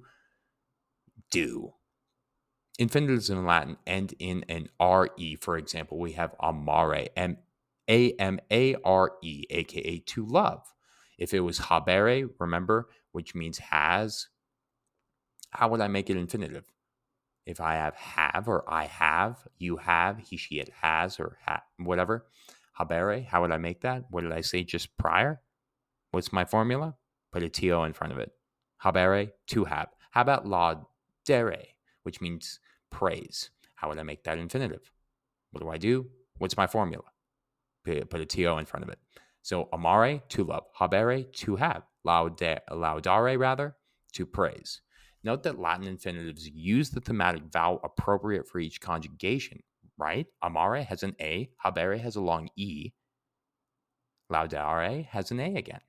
do. 1.31 1.73
Infinitives 2.79 3.31
in 3.31 3.45
Latin 3.45 3.77
end 3.87 4.15
in 4.19 4.45
an 4.49 4.69
re. 4.81 5.37
For 5.37 5.57
example, 5.57 5.99
we 5.99 6.13
have 6.13 6.35
amare, 6.41 7.09
M 7.17 7.39
A 7.89 8.13
M 8.13 8.39
A 8.51 8.77
R 8.85 9.13
E, 9.23 9.45
aka 9.51 9.99
to 9.99 10.27
love. 10.27 10.63
If 11.19 11.35
it 11.35 11.41
was 11.41 11.59
habere, 11.59 12.31
remember, 12.39 12.89
which 13.11 13.35
means 13.35 13.59
has, 13.59 14.29
how 15.51 15.69
would 15.69 15.81
I 15.81 15.89
make 15.89 16.09
it 16.09 16.17
infinitive? 16.17 16.71
If 17.49 17.63
I 17.63 17.77
have 17.77 17.95
have 17.95 18.47
or 18.47 18.63
I 18.71 18.85
have, 18.85 19.39
you 19.57 19.79
have, 19.79 20.19
he, 20.19 20.37
she, 20.37 20.61
it 20.61 20.71
has, 20.83 21.19
or 21.19 21.39
ha- 21.47 21.63
whatever, 21.79 22.27
habere. 22.79 23.25
How 23.25 23.41
would 23.41 23.53
I 23.53 23.57
make 23.57 23.81
that? 23.81 24.05
What 24.11 24.21
did 24.21 24.33
I 24.33 24.43
say 24.43 24.65
just 24.65 24.95
prior? 24.99 25.41
What's 26.11 26.31
my 26.31 26.45
formula? 26.45 26.97
Put 27.33 27.43
a 27.43 27.49
to 27.49 27.83
in 27.85 27.95
front 27.95 28.13
of 28.13 28.19
it. 28.19 28.33
Habere, 28.85 29.31
to 29.47 29.65
have. 29.65 29.89
How 30.11 30.21
about 30.21 30.45
laudere, 30.45 31.69
which 32.03 32.21
means 32.21 32.61
praise? 32.91 33.49
How 33.77 33.89
would 33.89 33.99
I 33.99 34.03
make 34.03 34.25
that 34.25 34.37
infinitive? 34.37 34.93
What 35.51 35.63
do 35.63 35.71
I 35.71 35.79
do? 35.79 36.05
What's 36.37 36.59
my 36.59 36.67
formula? 36.67 37.05
Put 37.83 38.21
a 38.21 38.27
to 38.27 38.59
in 38.59 38.67
front 38.67 38.85
of 38.85 38.91
it. 38.91 38.99
So 39.41 39.71
amare, 39.73 40.21
to 40.29 40.45
love. 40.45 40.65
Habere, 40.79 41.33
to 41.33 41.57
have. 41.57 41.85
Laudare, 42.07 42.61
laudare 42.71 43.39
rather, 43.39 43.75
to 44.13 44.27
praise. 44.27 44.83
Note 45.25 45.43
that 45.43 45.59
Latin 45.59 45.87
infinitives 45.87 46.49
use 46.49 46.91
the 46.91 47.01
thematic 47.01 47.43
vowel 47.53 47.81
appropriate 47.83 48.47
for 48.47 48.61
each 48.61 48.81
conjugation, 48.81 49.63
right? 49.97 50.27
Amare 50.43 50.85
has 50.85 51.03
an 51.03 51.17
A, 51.21 51.51
habere 51.65 52.01
has 52.01 52.17
a 52.17 52.21
long 52.21 52.49
E, 52.57 52.93
laudare 54.31 55.07
has 55.07 55.31
an 55.31 55.41
A 55.41 55.57
again. 55.57 55.81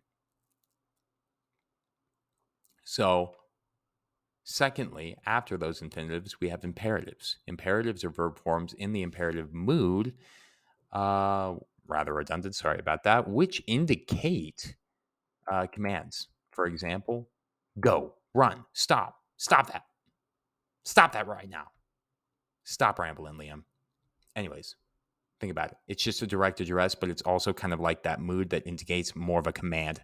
So, 2.84 3.36
secondly, 4.44 5.16
after 5.28 5.58
those 5.58 5.82
infinitives, 5.82 6.40
we 6.42 6.50
have 6.50 6.64
imperatives. 6.64 7.38
Imperatives 7.46 8.04
are 8.04 8.10
verb 8.10 8.40
forms 8.40 8.74
in 8.74 8.94
the 8.94 9.04
imperative 9.04 9.54
mood, 9.54 10.16
uh, 10.92 11.54
rather 11.88 12.16
redundant, 12.16 12.56
sorry 12.56 12.80
about 12.80 13.04
that, 13.04 13.28
which 13.28 13.62
indicate 13.68 14.76
uh, 15.52 15.68
commands. 15.68 16.30
For 16.52 16.66
example, 16.66 17.30
go, 17.80 18.16
run, 18.34 18.66
stop, 18.74 19.19
stop 19.40 19.72
that. 19.72 19.84
Stop 20.84 21.14
that 21.14 21.28
right 21.28 21.50
now. 21.50 21.66
Stop 22.64 23.00
rambling, 23.00 23.34
Liam. 23.34 23.64
Anyways, 24.36 24.76
think 25.40 25.50
about 25.52 25.72
it. 25.72 25.78
It's 25.88 26.04
just 26.04 26.22
a 26.22 26.28
direct 26.28 26.62
address, 26.62 26.94
but 26.94 27.10
it's 27.10 27.24
also 27.24 27.52
kind 27.54 27.74
of 27.74 27.80
like 27.80 28.04
that 28.04 28.22
mood 28.22 28.52
that 28.52 28.68
indicates 28.68 29.16
more 29.16 29.40
of 29.40 29.48
a 29.48 29.52
command. 29.52 30.02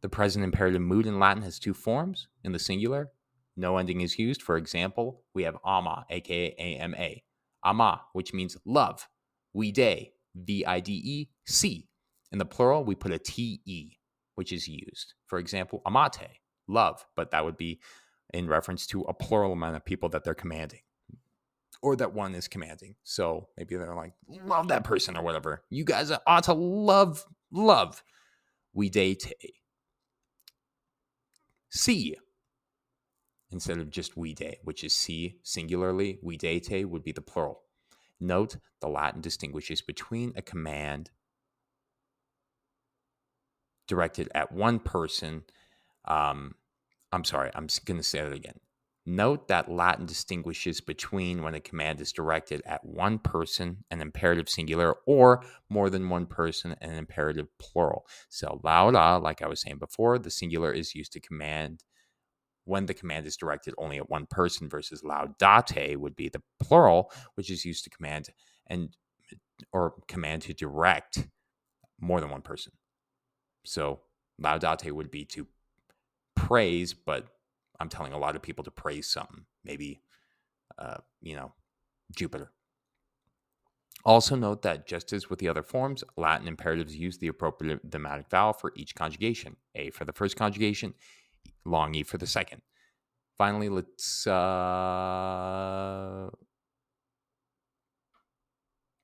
The 0.00 0.08
present 0.08 0.44
imperative 0.44 0.80
mood 0.80 1.06
in 1.06 1.18
Latin 1.18 1.42
has 1.42 1.58
two 1.58 1.74
forms. 1.74 2.28
In 2.44 2.52
the 2.52 2.58
singular, 2.60 3.10
no 3.56 3.78
ending 3.78 4.00
is 4.00 4.18
used. 4.18 4.42
For 4.42 4.56
example, 4.56 5.24
we 5.34 5.42
have 5.42 5.56
ama, 5.64 6.04
aka 6.08 6.78
ama. 6.80 7.16
Ama, 7.64 8.02
which 8.12 8.32
means 8.32 8.56
love. 8.64 9.08
Vide, 9.54 10.10
V 10.36 10.64
I 10.64 10.80
D 10.80 10.92
E, 10.92 11.28
see. 11.46 11.88
In 12.30 12.38
the 12.38 12.44
plural, 12.44 12.84
we 12.84 12.94
put 12.94 13.10
a 13.10 13.18
T 13.18 13.60
E, 13.64 13.98
which 14.36 14.52
is 14.52 14.68
used. 14.68 15.14
For 15.26 15.38
example, 15.38 15.82
amate, 15.84 16.28
love, 16.68 17.04
but 17.16 17.32
that 17.32 17.44
would 17.44 17.56
be 17.56 17.80
in 18.32 18.48
reference 18.48 18.86
to 18.88 19.02
a 19.02 19.14
plural 19.14 19.52
amount 19.52 19.76
of 19.76 19.84
people 19.84 20.08
that 20.10 20.24
they're 20.24 20.34
commanding 20.34 20.80
or 21.82 21.96
that 21.96 22.12
one 22.12 22.34
is 22.34 22.48
commanding. 22.48 22.96
So 23.04 23.48
maybe 23.56 23.76
they're 23.76 23.94
like, 23.94 24.12
love 24.44 24.68
that 24.68 24.84
person 24.84 25.16
or 25.16 25.22
whatever. 25.22 25.62
You 25.70 25.84
guys 25.84 26.12
ought 26.26 26.44
to 26.44 26.52
love, 26.52 27.24
love. 27.52 28.02
Videte. 28.76 29.32
See 31.70 32.16
instead 33.50 33.78
of 33.78 33.90
just 33.90 34.14
vide, 34.14 34.58
which 34.62 34.84
is 34.84 34.94
see 34.94 35.38
singularly. 35.42 36.18
Videte 36.24 36.86
would 36.86 37.02
be 37.02 37.12
the 37.12 37.22
plural. 37.22 37.62
Note 38.20 38.56
the 38.80 38.88
Latin 38.88 39.20
distinguishes 39.20 39.80
between 39.80 40.32
a 40.36 40.42
command 40.42 41.10
directed 43.86 44.28
at 44.34 44.52
one 44.52 44.78
person. 44.78 45.44
Um, 46.04 46.54
I'm 47.12 47.24
sorry, 47.24 47.50
I'm 47.54 47.68
going 47.84 47.98
to 47.98 48.04
say 48.04 48.20
that 48.20 48.32
again. 48.32 48.58
Note 49.06 49.48
that 49.48 49.70
Latin 49.70 50.04
distinguishes 50.04 50.82
between 50.82 51.42
when 51.42 51.54
a 51.54 51.60
command 51.60 51.98
is 52.00 52.12
directed 52.12 52.60
at 52.66 52.84
one 52.84 53.18
person, 53.18 53.78
an 53.90 54.02
imperative 54.02 54.50
singular, 54.50 54.96
or 55.06 55.42
more 55.70 55.88
than 55.88 56.10
one 56.10 56.26
person, 56.26 56.76
an 56.82 56.90
imperative 56.90 57.46
plural. 57.58 58.06
So, 58.28 58.60
lauda, 58.62 59.16
like 59.16 59.40
I 59.40 59.48
was 59.48 59.62
saying 59.62 59.78
before, 59.78 60.18
the 60.18 60.30
singular 60.30 60.70
is 60.70 60.94
used 60.94 61.12
to 61.14 61.20
command 61.20 61.84
when 62.66 62.84
the 62.84 62.92
command 62.92 63.26
is 63.26 63.38
directed 63.38 63.72
only 63.78 63.96
at 63.96 64.10
one 64.10 64.26
person 64.26 64.68
versus 64.68 65.02
laudate 65.02 65.96
would 65.96 66.14
be 66.14 66.28
the 66.28 66.42
plural, 66.60 67.10
which 67.34 67.50
is 67.50 67.64
used 67.64 67.84
to 67.84 67.90
command 67.90 68.28
and 68.66 68.94
or 69.72 69.94
command 70.06 70.42
to 70.42 70.52
direct 70.52 71.26
more 71.98 72.20
than 72.20 72.28
one 72.28 72.42
person. 72.42 72.72
So 73.64 74.00
laudate 74.38 74.92
would 74.92 75.10
be 75.10 75.24
to 75.24 75.46
praise, 76.46 76.94
but 76.94 77.26
I'm 77.80 77.88
telling 77.88 78.12
a 78.12 78.18
lot 78.18 78.36
of 78.36 78.42
people 78.42 78.64
to 78.64 78.70
praise 78.70 79.08
something, 79.08 79.44
maybe, 79.64 80.00
uh, 80.78 80.98
you 81.20 81.36
know, 81.36 81.52
Jupiter. 82.16 82.52
Also 84.04 84.36
note 84.36 84.62
that 84.62 84.86
just 84.86 85.12
as 85.12 85.28
with 85.28 85.38
the 85.38 85.48
other 85.48 85.62
forms, 85.62 86.04
Latin 86.16 86.48
imperatives 86.48 86.96
use 86.96 87.18
the 87.18 87.28
appropriate 87.28 87.80
thematic 87.90 88.30
vowel 88.30 88.52
for 88.52 88.72
each 88.76 88.94
conjugation. 88.94 89.56
A 89.74 89.90
for 89.90 90.04
the 90.04 90.12
first 90.12 90.36
conjugation, 90.36 90.94
long 91.64 91.94
E 91.94 92.02
for 92.02 92.18
the 92.18 92.26
second. 92.26 92.62
Finally, 93.36 93.68
let's 93.68 94.26
uh, 94.26 96.28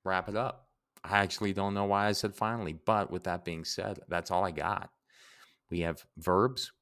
wrap 0.04 0.28
it 0.28 0.36
up. 0.36 0.68
I 1.04 1.18
actually 1.18 1.52
don't 1.52 1.74
know 1.74 1.84
why 1.84 2.06
I 2.06 2.12
said 2.12 2.34
finally, 2.34 2.76
but 2.86 3.10
with 3.10 3.24
that 3.24 3.44
being 3.44 3.64
said, 3.64 4.00
that's 4.08 4.30
all 4.30 4.44
I 4.44 4.52
got. 4.52 4.90
We 5.70 5.80
have 5.80 6.04
verbs, 6.16 6.72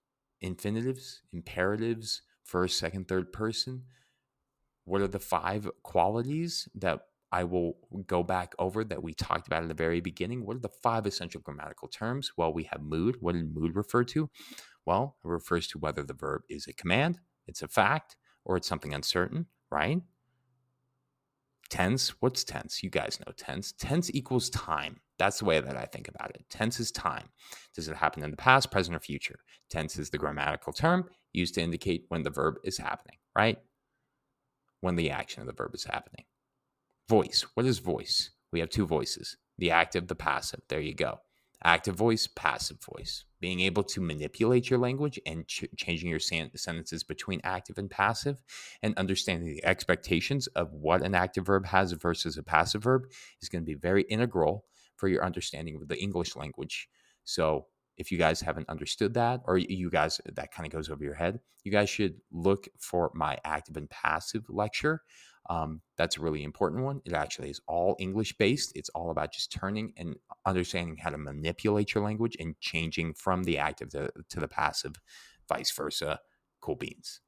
infinitives, 0.43 1.23
imperatives, 1.33 2.23
first, 2.45 2.79
second, 2.79 3.09
third 3.09 3.33
person. 3.33 3.85
What 4.85 5.01
are 5.01 5.09
the 5.09 5.21
five 5.21 5.71
qualities 5.83 6.69
that 6.75 7.07
I 7.31 7.45
will 7.45 7.79
go 8.07 8.23
back 8.23 8.55
over 8.59 8.85
that 8.85 9.03
we 9.03 9.15
talked 9.15 9.47
about 9.47 9.63
in 9.63 9.69
the 9.69 9.75
very 9.75 10.01
beginning? 10.01 10.45
What 10.45 10.57
are 10.57 10.61
the 10.61 10.69
five 10.69 11.07
essential 11.07 11.41
grammatical 11.41 11.89
terms? 11.89 12.33
Well, 12.37 12.53
we 12.53 12.65
have 12.65 12.83
mood. 12.83 13.17
What 13.21 13.35
did 13.35 13.55
mood 13.55 13.75
refer 13.75 14.05
to? 14.05 14.29
Well, 14.85 15.17
it 15.25 15.29
refers 15.29 15.69
to 15.69 15.79
whether 15.79 16.03
the 16.03 16.15
verb 16.15 16.43
is 16.51 16.67
a 16.67 16.73
command, 16.73 17.21
it's 17.47 17.63
a 17.63 17.69
fact, 17.69 18.17
or 18.45 18.57
it's 18.57 18.69
something 18.69 18.93
uncertain, 18.93 19.47
right? 19.71 20.03
Tense, 21.71 22.11
what's 22.21 22.45
tense? 22.45 22.83
You 22.83 22.91
guys 22.91 23.19
know 23.21 23.33
tense. 23.35 23.73
Tense 23.73 24.11
equals 24.13 24.51
time. 24.51 25.01
That's 25.23 25.39
the 25.39 25.45
way 25.45 25.61
that 25.61 25.77
I 25.77 25.85
think 25.85 26.09
about 26.09 26.31
it. 26.35 26.45
Tense 26.51 26.81
is 26.81 26.91
time. 26.91 27.29
Does 27.77 27.87
it 27.87 27.95
happen 27.95 28.25
in 28.25 28.33
the 28.33 28.37
past, 28.37 28.73
present, 28.73 28.97
or 28.97 28.99
future? 28.99 29.39
Tense 29.71 29.97
is 29.97 30.11
the 30.11 30.19
grammatical 30.19 30.73
term 30.73 31.05
used 31.33 31.55
to 31.55 31.63
indicate 31.63 32.07
when 32.09 32.25
the 32.25 32.31
verb 32.31 32.57
is 32.65 32.77
happening, 32.77 33.19
right? 33.37 33.59
When 34.81 34.97
the 34.97 35.13
action 35.13 35.41
of 35.41 35.47
the 35.47 35.53
verb 35.53 35.77
is 35.77 35.85
happening. 35.85 36.25
Voice. 37.09 37.47
What 37.55 37.67
is 37.67 37.79
voice? 37.79 38.31
We 38.51 38.59
have 38.59 38.71
two 38.71 38.85
voices 38.85 39.37
the 39.59 39.71
active, 39.71 40.09
the 40.09 40.17
passive. 40.17 40.63
There 40.69 40.81
you 40.81 40.93
go 40.93 41.21
active 41.65 41.95
voice, 41.95 42.27
passive 42.27 42.79
voice. 42.81 43.25
Being 43.41 43.61
able 43.61 43.83
to 43.85 44.01
manipulate 44.01 44.71
your 44.71 44.79
language 44.79 45.21
and 45.27 45.47
ch- 45.47 45.67
changing 45.77 46.11
your 46.11 46.19
san- 46.19 46.51
sentences 46.57 47.03
between 47.03 47.41
active 47.45 47.79
and 47.79 47.91
passive, 47.91 48.43
and 48.83 48.97
understanding 48.99 49.49
the 49.49 49.65
expectations 49.65 50.47
of 50.49 50.73
what 50.73 51.03
an 51.03 51.15
active 51.15 51.47
verb 51.47 51.67
has 51.67 51.93
versus 51.93 52.37
a 52.37 52.43
passive 52.43 52.83
verb 52.83 53.05
is 53.41 53.49
going 53.49 53.63
to 53.63 53.67
be 53.67 53.75
very 53.75 54.03
integral 54.03 54.65
for 55.03 55.09
your 55.09 55.25
understanding 55.25 55.75
of 55.75 55.88
the 55.88 56.01
English 56.01 56.37
language. 56.37 56.88
So, 57.25 57.67
if 57.99 58.12
you 58.12 58.19
guys 58.19 58.41
haven't 58.41 58.69
understood 58.69 59.15
that, 59.15 59.41
or 59.47 59.59
you 59.59 59.91
guys 59.91 60.21
that 60.25 60.53
kind 60.53 60.65
of 60.65 60.73
goes 60.73 60.88
over 60.88 61.03
your 61.03 61.15
head, 61.15 61.41
you 61.65 61.73
guys 61.73 61.91
should 61.91 62.15
look 62.31 62.69
for 62.79 63.11
my 63.15 63.37
active 63.45 63.77
and 63.77 63.91
passive 63.91 64.45
lecture. 64.49 65.03
Um, 65.51 65.81
that's 65.99 66.19
a 66.19 66.21
really 66.21 66.45
important 66.45 66.85
one. 66.85 67.01
It 67.05 67.15
actually 67.15 67.51
is 67.51 67.61
all 67.67 67.97
English 67.99 68.37
based. 68.38 68.73
It's 68.77 68.91
all 68.91 69.11
about 69.11 69.33
just 69.33 69.51
turning 69.51 69.93
and 69.97 70.15
understanding 70.47 70.97
how 70.99 71.11
to 71.11 71.19
manipulate 71.19 71.95
your 71.95 72.05
language 72.05 72.37
and 72.38 72.55
changing 72.61 73.15
from 73.15 73.43
the 73.43 73.59
active 73.59 73.91
to, 73.91 74.09
to 74.31 74.41
the 74.41 74.49
passive, 74.49 74.95
vice 75.49 75.73
versa. 75.73 76.21
Cool 76.61 76.77
beans. 76.77 77.21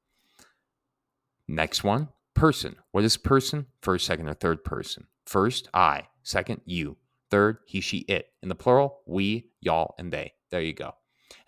Next 1.45 1.83
one 1.83 2.07
person. 2.33 2.77
What 2.91 3.03
is 3.03 3.17
person? 3.17 3.65
First, 3.81 4.05
second, 4.05 4.29
or 4.29 4.33
third 4.33 4.63
person. 4.63 5.07
First, 5.25 5.69
I. 5.73 6.07
Second, 6.23 6.61
you. 6.65 6.97
Third, 7.35 7.57
he, 7.65 7.81
she, 7.81 7.97
it. 8.07 8.29
In 8.43 8.47
the 8.47 8.55
plural, 8.55 9.01
we, 9.05 9.49
y'all, 9.59 9.93
and 9.99 10.09
they. 10.09 10.31
There 10.51 10.61
you 10.61 10.71
go. 10.71 10.93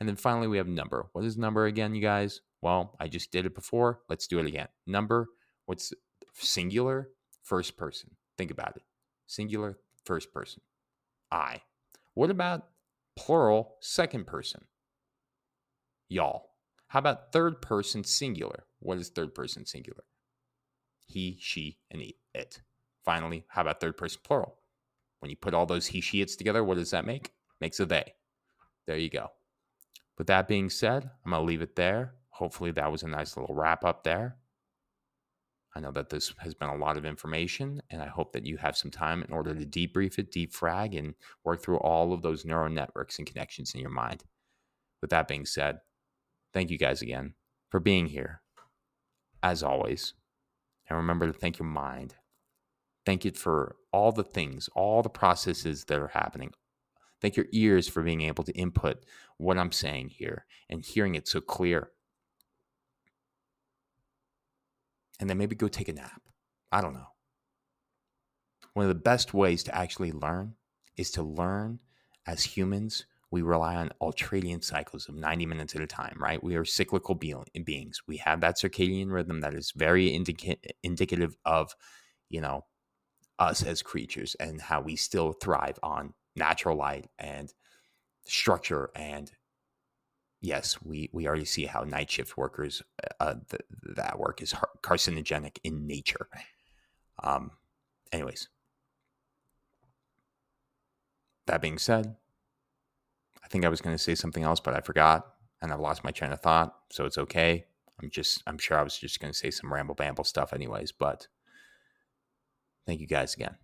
And 0.02 0.10
then 0.10 0.18
finally, 0.18 0.50
we 0.50 0.58
have 0.58 0.68
number. 0.68 1.08
What 1.14 1.24
is 1.24 1.38
number 1.38 1.66
again, 1.66 1.96
you 1.96 2.02
guys? 2.02 2.42
Well, 2.62 2.98
I 3.00 3.08
just 3.08 3.32
did 3.32 3.46
it 3.46 3.56
before. 3.56 4.02
Let's 4.10 4.28
do 4.28 4.40
it 4.40 4.46
again. 4.46 4.68
Number, 4.86 5.30
what's 5.66 5.94
singular, 6.34 7.12
first 7.42 7.78
person. 7.78 8.18
Think 8.38 8.52
about 8.52 8.76
it. 8.76 8.82
Singular, 9.28 9.78
first 10.04 10.34
person. 10.34 10.62
I. 11.32 11.62
What 12.16 12.32
about 12.32 12.66
plural, 13.16 13.78
second 13.80 14.28
person? 14.28 14.66
Y'all. 16.10 16.50
How 16.90 17.00
about 17.00 17.32
third 17.32 17.62
person 17.62 18.04
singular? 18.04 18.66
What 18.80 18.98
is 18.98 19.08
third 19.08 19.34
person 19.34 19.66
singular? 19.66 20.04
He, 21.06 21.38
she, 21.40 21.78
and 21.90 22.02
it. 22.34 22.60
Finally, 23.06 23.46
how 23.48 23.62
about 23.62 23.80
third 23.80 23.96
person 23.96 24.20
plural? 24.22 24.57
When 25.20 25.30
you 25.30 25.36
put 25.36 25.54
all 25.54 25.66
those 25.66 25.88
he, 25.88 26.02
she, 26.02 26.22
it's 26.22 26.36
together, 26.36 26.64
what 26.64 26.78
does 26.78 26.92
that 26.92 27.06
make? 27.06 27.32
Makes 27.60 27.80
a 27.80 27.86
they. 27.86 28.14
There 28.86 28.98
you 28.98 29.10
go. 29.10 29.30
With 30.18 30.28
that 30.28 30.48
being 30.48 30.70
said, 30.70 31.10
I'm 31.26 31.32
going 31.32 31.42
to 31.42 31.46
leave 31.46 31.62
it 31.62 31.76
there. 31.76 32.14
Hopefully, 32.30 32.72
that 32.72 32.92
was 32.92 33.04
a 33.04 33.08
nice 33.08 33.36
little 33.36 33.56
wrap 33.56 33.84
up 33.84 34.04
there. 34.04 34.38
I 35.76 35.80
know 35.80 35.92
that 35.92 36.10
this 36.10 36.34
has 36.40 36.56
been 36.56 36.70
a 36.70 36.76
lot 36.76 36.98
of 36.98 37.06
information, 37.06 37.82
and 37.92 38.02
I 38.02 38.08
hope 38.08 38.32
that 38.34 38.46
you 38.46 38.58
have 38.58 38.78
some 38.78 38.90
time 38.90 39.22
in 39.22 39.32
order 39.32 39.54
to 39.54 39.66
debrief 39.66 40.18
it, 40.18 40.32
defrag, 40.32 40.98
and 40.98 41.14
work 41.44 41.62
through 41.62 41.78
all 41.78 42.14
of 42.14 42.22
those 42.24 42.46
neural 42.46 42.70
networks 42.70 43.20
and 43.20 43.28
connections 43.28 43.76
in 43.76 43.82
your 43.82 43.92
mind. 43.92 44.24
With 45.02 45.12
that 45.12 45.28
being 45.28 45.46
said, 45.46 45.80
thank 46.54 46.72
you 46.72 46.80
guys 46.80 47.04
again 47.04 47.36
for 47.70 47.80
being 47.80 48.08
here, 48.08 48.42
as 49.44 49.62
always. 49.62 50.14
And 50.90 50.98
remember 50.98 51.28
to 51.28 51.34
thank 51.34 51.60
your 51.60 51.68
mind. 51.68 52.16
Thank 53.08 53.24
you 53.24 53.32
for 53.32 53.78
all 53.94 54.12
the 54.12 54.26
things, 54.26 54.68
all 54.76 55.02
the 55.02 55.08
processes 55.08 55.86
that 55.86 55.98
are 55.98 56.10
happening. 56.10 56.52
Thank 57.22 57.38
your 57.38 57.46
ears 57.54 57.88
for 57.88 58.04
being 58.04 58.20
able 58.20 58.44
to 58.44 58.52
input 58.52 58.98
what 59.38 59.58
I'm 59.58 59.72
saying 59.72 60.10
here 60.10 60.46
and 60.70 60.84
hearing 60.84 61.16
it 61.16 61.26
so 61.26 61.40
clear 61.40 61.92
and 65.22 65.30
then 65.30 65.38
maybe 65.38 65.56
go 65.56 65.70
take 65.70 65.88
a 65.88 65.94
nap. 65.94 66.22
I 66.70 66.82
don't 66.82 66.96
know. 66.96 67.08
One 68.74 68.84
of 68.84 68.90
the 68.90 69.02
best 69.02 69.34
ways 69.34 69.64
to 69.64 69.74
actually 69.74 70.12
learn 70.12 70.56
is 70.98 71.10
to 71.12 71.24
learn 71.24 71.80
as 72.26 72.44
humans. 72.44 73.06
We 73.32 73.42
rely 73.42 73.78
on 73.78 73.94
ultradian 74.02 74.62
cycles 74.62 75.08
of 75.08 75.16
90 75.16 75.46
minutes 75.46 75.78
at 75.78 75.82
a 75.82 75.88
time, 75.88 76.18
right? 76.20 76.44
We 76.44 76.58
are 76.58 76.66
cyclical 76.66 77.16
beings. 77.16 78.02
We 78.06 78.18
have 78.18 78.42
that 78.42 78.58
circadian 78.58 79.14
rhythm 79.14 79.40
that 79.40 79.54
is 79.54 79.72
very 79.74 80.14
indica- 80.14 80.58
indicative 80.84 81.38
of, 81.46 81.74
you 82.30 82.42
know, 82.42 82.66
us 83.40 83.64
as 83.64 83.82
creatures 83.82 84.36
and 84.40 84.62
how 84.62 84.82
we 84.82 84.96
still 84.96 85.34
thrive 85.34 85.80
on 85.84 86.14
natural 86.36 86.78
light 86.78 87.10
and 87.20 87.54
structure 88.26 88.90
and 88.96 89.32
yes, 90.42 90.82
we 90.82 91.10
we 91.14 91.28
already 91.28 91.46
see 91.46 91.66
how 91.66 91.82
night 91.84 92.10
shift 92.12 92.38
workers 92.38 92.82
uh, 93.04 93.24
uh 93.24 93.36
th- 93.50 93.96
that 93.96 94.20
work 94.20 94.42
is 94.42 94.54
carcinogenic 94.82 95.58
in 95.64 95.88
nature. 95.88 96.28
Um, 97.24 97.52
anyways, 98.12 98.50
that 101.48 101.62
being 101.62 101.80
said, 101.80 102.16
I 103.44 103.48
think 103.48 103.66
I 103.66 103.70
was 103.70 103.82
going 103.82 103.96
to 103.96 104.04
say 104.04 104.16
something 104.16 104.44
else, 104.44 104.60
but 104.60 104.76
I 104.76 104.82
forgot 104.82 105.34
and 105.62 105.74
I've 105.74 105.80
lost 105.80 106.04
my 106.04 106.12
train 106.12 106.32
of 106.32 106.40
thought, 106.40 106.76
so 106.92 107.06
it's 107.06 107.18
okay. 107.18 107.66
I'm 108.02 108.10
just 108.10 108.44
I'm 108.46 108.60
sure 108.60 108.78
I 108.78 108.84
was 108.84 108.98
just 108.98 109.20
going 109.20 109.34
to 109.34 109.38
say 109.38 109.50
some 109.50 109.74
ramble 109.74 109.96
bamble 109.96 110.24
stuff 110.24 110.54
anyways, 110.54 110.92
but 110.92 111.28
Thank 112.88 113.02
you 113.02 113.08
guys 113.08 113.36
again. 113.36 113.58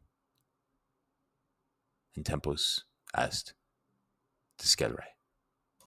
En 2.18 2.24
tempus 2.24 2.86
est 3.16 3.56
discedere. 4.58 5.13